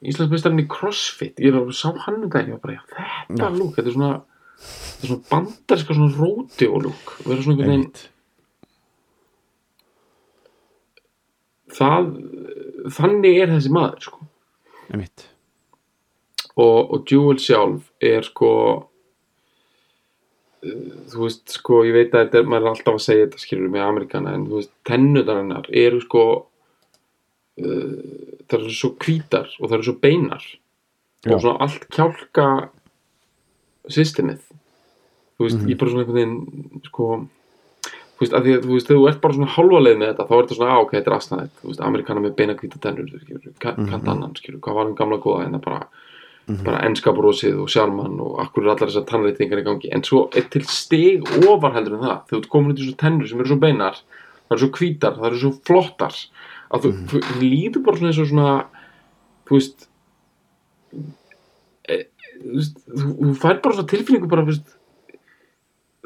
[0.06, 2.46] Íslandsmeistarinn í crossfit ég er alveg sá hann um já,
[3.28, 4.12] þetta lúk, þetta er svona
[4.58, 8.14] þetta er svona bandarska svona róti og lúk vera svona einhvern veginn
[11.78, 12.12] það,
[12.96, 14.28] þannig er þessi maður sko.
[16.58, 18.52] og, og Jewel sjálf er sko
[20.64, 23.42] uh, þú veist sko ég veit að þetta er, maður er alltaf að segja þetta
[23.44, 26.24] skilur með Amerikana en þú veist tennudar hennar eru sko
[27.58, 30.44] það eru svo hvítar og það eru svo beinar
[31.26, 31.34] Já.
[31.34, 32.46] og svona allt kjálka
[33.88, 34.38] systemið.
[35.38, 35.68] Þú veist, Mhm.
[35.70, 37.28] ég bara svona einhvern veginn sko
[38.18, 40.08] þú veist, að því að þú veist, þegar þú ert bara svona hálfa leið með
[40.10, 42.54] þetta, þá er þetta svona, á, ok, þetta er aðstæðið þú veist, Amerikana með beina
[42.54, 44.08] hvíta tennur skilur, kann mm Mhm.
[44.08, 45.86] annan, skilur, hvað var um gamla góða en það bara,
[46.64, 50.28] bara enska brosið og sjálfmann og akkur er allar þessar tannreitingar í gangi, en svo
[50.34, 53.48] er til stig ofar heldur en það, þegar þú út í svo tennur sem eru
[53.48, 53.94] svo beinar,
[54.50, 56.14] það eru svo hvítar það eru svo flottar
[56.68, 58.50] að þú, þú, þú líður bara svona eins og svona
[59.48, 59.86] þú veist
[61.88, 61.98] e,
[62.42, 64.74] þú, veist, þú, þú fær bara svona tilfinningu bara, þú veist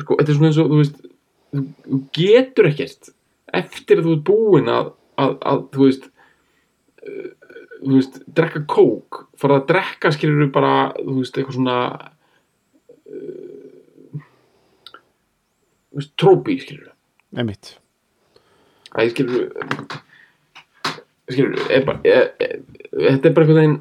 [0.02, 3.12] sko, þetta er svona eins og, þú veist þú, getur ekkert
[3.62, 6.08] eftir að þú ert búinn að, að, að þú veist
[7.02, 7.28] uh,
[7.82, 11.78] þú veist, drekka kók fara að drekka skilur bara þú veist, eitthvað svona
[13.10, 14.22] uh,
[15.90, 16.92] þú veist, trópi skilur
[17.32, 17.76] einmitt.
[18.92, 19.48] Æ, skilur
[21.37, 22.55] skilur, er bara er, er,
[22.93, 23.76] þetta er bara eitthvað þeim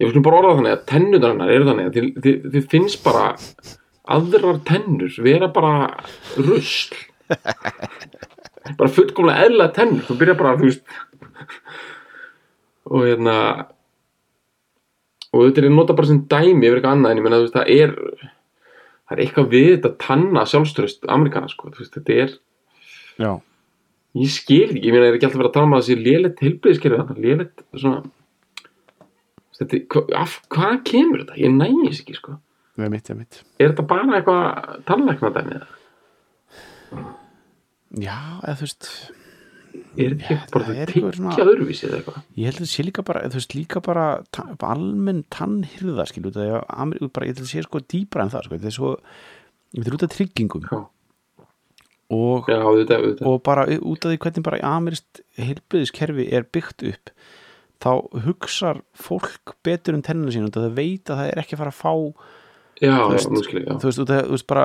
[0.00, 2.68] ég vil bara orða það þannig að tennurnar hennar eru þannig að þið, þið, þið
[2.72, 3.26] finnst bara
[4.10, 5.74] aðrar tennur vera bara
[6.38, 6.96] rusl.
[8.78, 10.82] Bara fullkomlega eðla tennur þú byrjar bara, þú veist.
[12.86, 13.36] Og hérna
[15.30, 17.56] og þetta er að nota bara sem dæmi yfir eitthvað annað en ég menna, veist,
[17.56, 17.94] það er
[19.10, 22.34] það er eitthvað við þetta tanna sjálfströst Amerikana, sko, veist, þetta er
[23.22, 23.32] já,
[24.18, 25.96] ég skil ekki, ég meina er ekki alltaf verið að tala um að það sé
[26.00, 28.00] lélegt heilbriðskerfi þarna, lélegt svona
[29.60, 31.36] þetta, hva, af, hvað kemur þetta?
[31.44, 32.38] Ég næði þess ekki, sko
[32.80, 35.64] einmitt, einmitt er þetta bara eitthvað tannlækna dæmið?
[38.00, 38.90] já, eða þú veist
[40.00, 42.22] Er þetta ekki bara það að er eitthvað tyggja svona- öðruvísi eða eitthvað?
[42.40, 46.32] ég held að það sé líka bara, þú veist, líka bara ta, almenn tannhyrða, skilu
[46.34, 46.64] það er
[47.28, 48.90] ég held að það sé sko dýbra en það, sko, þetta er svo
[49.76, 50.80] ég veit út af tryggingum Já,
[52.10, 53.26] og, já auðvitað, auðvitað.
[53.30, 57.14] og bara út af því hvernig bara amirist heilbriðiskerfi er byggt upp
[57.80, 57.90] þá
[58.26, 61.74] hugsar fólk betur um tennina sín og það veit að það er ekki að fara
[61.76, 62.36] að fá
[62.80, 63.74] Já, þú veist, já.
[63.76, 64.62] þú veist, af- þú veist bara,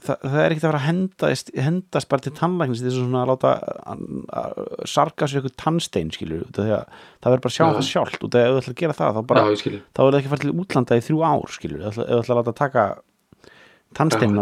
[0.00, 3.20] það, það er ekki að fara að hendast, hendast bara til tannlæknis þess að svona
[3.26, 3.50] að láta
[3.92, 4.04] að,
[4.40, 4.54] að
[4.88, 6.54] sarga sér eitthvað tannstein skilur að
[6.88, 7.68] það verður bara að sjá Já.
[7.76, 7.84] það
[8.32, 9.58] því að ef þú ætla að gera það þá bara, Já,
[9.92, 12.08] þá er það ekki að fara til útlanda í þrjú ár skilur, ef þú ætla-
[12.08, 12.86] ef þú ætla að láta taka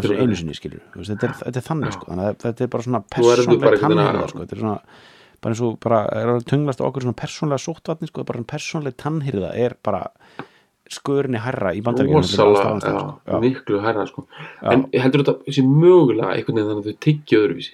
[0.06, 2.72] sér er- einu sinni skilur, þetta er, þetta er þannig sko, þannig að þetta er
[2.76, 4.80] bara svona persónlega tannhyrða sko, þetta er svona
[5.42, 9.50] bara eins og bara, er að tunglast okkur svona persónlega sóttvatni sko, bara persónlega tannhyrða
[9.54, 10.02] er bara
[10.86, 11.80] skörinni herra í
[12.86, 12.90] já,
[13.26, 13.40] sko.
[13.42, 14.26] Miklu hærra sko.
[14.62, 14.70] Já.
[14.72, 17.72] En heldur þetta sé mögulega einhvern veginn þannig að þau tyggja öðruvísi?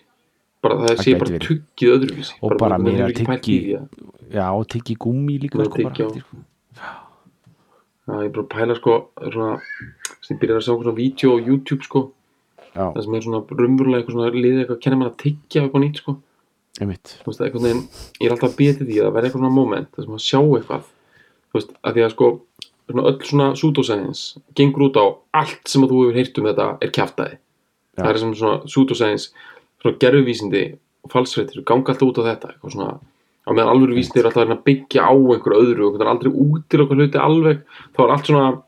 [0.63, 2.33] Bara það sé bara tuggið öðruvísi.
[2.41, 3.89] Og bara því að-
[4.33, 6.37] Já, og tyggi gúmi líka sko, bara, eftir, sko.
[8.21, 9.53] Ég er bara að pæla sko svona,
[10.29, 12.03] ég byrjar að sjá svona vídeo á YouTube sko,
[12.73, 15.63] Já, það sem er svona raunverulega eitthvað svona liðið eitthvað að kenna mann að tyggja
[15.63, 16.15] eitthvað nýtt sko,
[16.81, 17.83] veist, einhvern veginn
[18.21, 20.17] ég er alltaf að býja til því að það verði eitthvað svona moment það sem
[20.17, 20.87] að sjá eitthvað,
[21.53, 22.31] þú veist, að því að sko
[22.93, 25.05] svona öll svona pseudoscience gengur út á
[25.43, 28.03] allt sem að þú hefur heyrt um þetta er kjaftaði, Já.
[28.03, 29.49] það er sem svona pseudoscience,
[29.83, 30.65] svona gerfuvísindi
[31.03, 32.91] og falsfréttir, ganga alltaf út á þetta eitthvað svona,
[33.43, 36.33] á meðan alvöru vísindi er alltaf að byggja á einhverju öðru og það er aldrei
[36.33, 37.63] út til okkur hluti alveg.
[37.97, 38.63] Þá er allt svona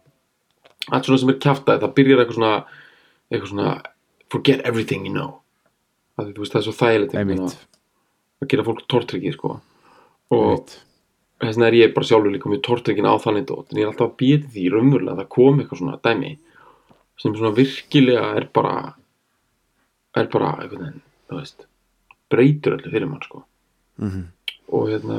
[0.92, 2.54] allt svona sem er kjaftaði, það byrjar eitthvað svona
[3.32, 3.68] eitthvað svona
[4.30, 5.40] forget everything you know.
[6.18, 7.38] Að því, þú veist, það er svo þægilegt að-
[8.42, 9.60] að gera fólk tortryggi sko.
[10.30, 10.66] og
[11.40, 13.70] þess vegna er ég bara sjálfur líka mjög tortryggin á þannig dót.
[13.70, 16.38] En ég er alltaf að býta því raunverulega að það kom eitthvað svona dæmi
[17.20, 18.94] sem svona virkilega er bara
[20.16, 20.68] er bara
[21.30, 21.66] veist
[22.30, 23.44] breytur öllu fyrir mann sko.
[24.00, 24.24] Mhm.
[24.74, 25.18] Og hérna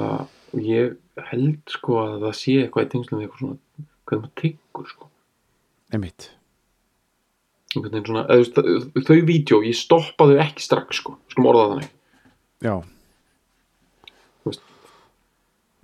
[0.55, 0.95] og ég
[1.31, 3.59] held sko að það sé eitthvað í tengslum eitthvað svona
[4.05, 5.09] hvernig maður tyggur sko.
[5.95, 6.27] Einmitt,
[7.75, 11.15] svona, veist, þau, þau vídeo ég stoppaðu ekki strax sko.
[11.31, 11.91] Skulum orða þannig.
[12.65, 12.75] Já,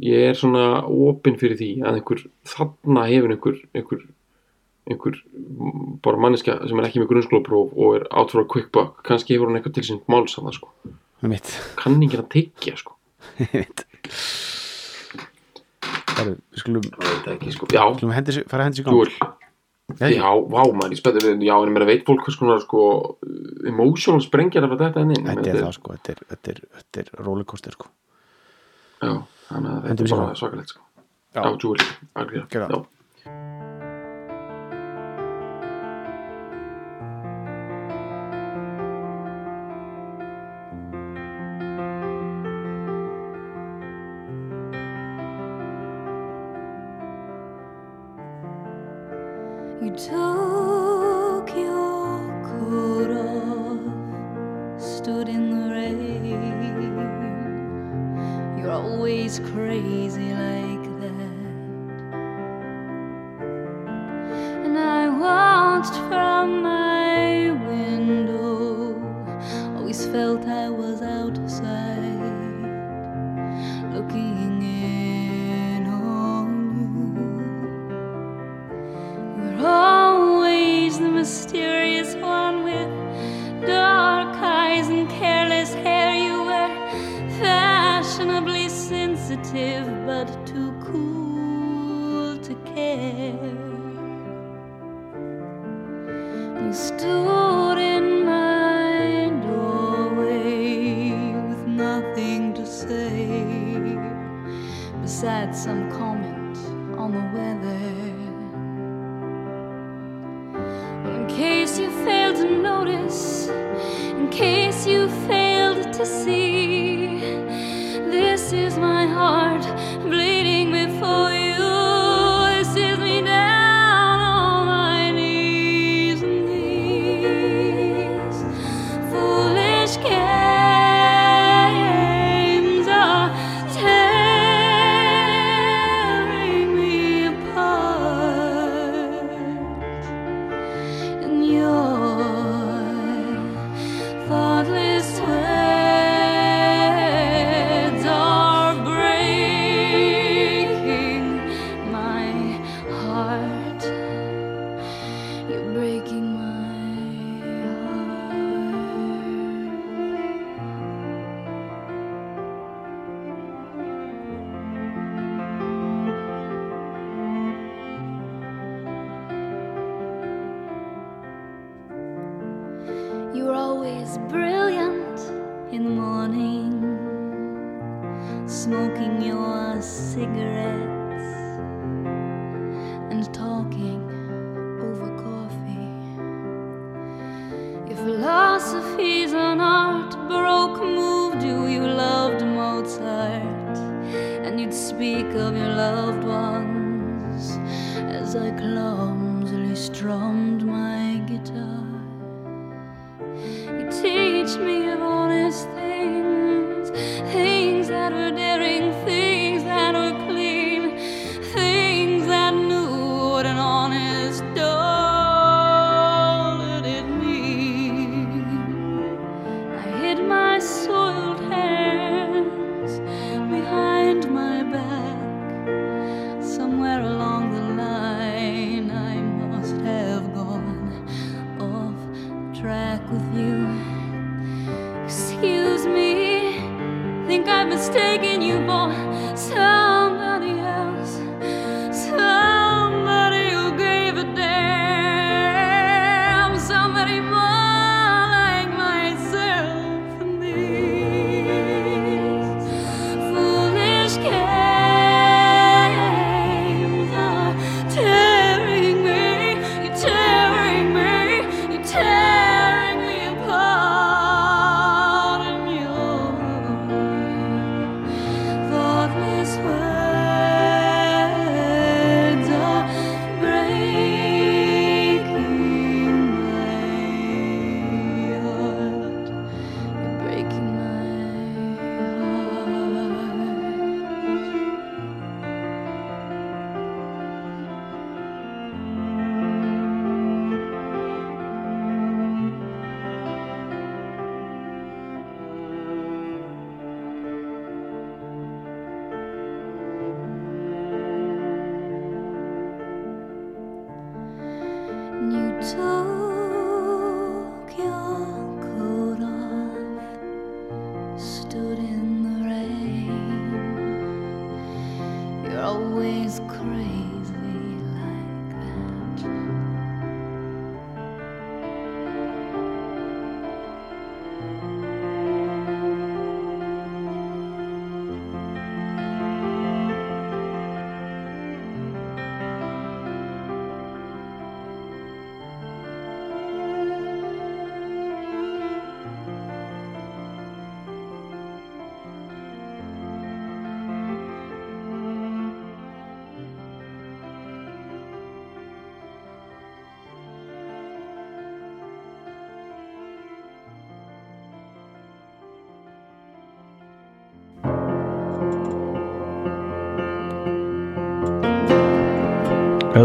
[0.01, 4.05] ég er svona opinn fyrir því að einhver þarna hefur einhver einhver,
[4.89, 5.19] einhver
[6.01, 9.36] bara manneska sem er ekki með grunnskólapróf og er out for a quick buck kannski
[9.36, 10.72] hefur hann eitthvað til sín máls að það sko.
[11.22, 11.53] Einmitt.
[11.78, 12.97] Kann ekki að tyggja sko
[13.41, 13.86] Einmitt
[16.11, 17.67] Herru, við skulum, það veit það ekki sko.
[17.74, 19.32] Já, skulum hendi, fara að hendi sér gang Júl.
[19.99, 22.84] Já, vá maður, ég spennur við já, en ég meira veit fólk hvers konar sko
[23.67, 25.26] emotional sprengjar af þetta en inn?
[25.28, 27.91] Þetta er það sko, þetta er, þetta er, þetta er rollercoaster sko.
[29.01, 29.13] Já,
[29.49, 30.88] þannig að þetta er bara svakalegt sko.
[31.32, 31.43] Já.
[31.63, 32.38] Júl, það.
[32.51, 32.82] já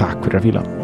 [0.00, 0.79] Takk fyrir að fíla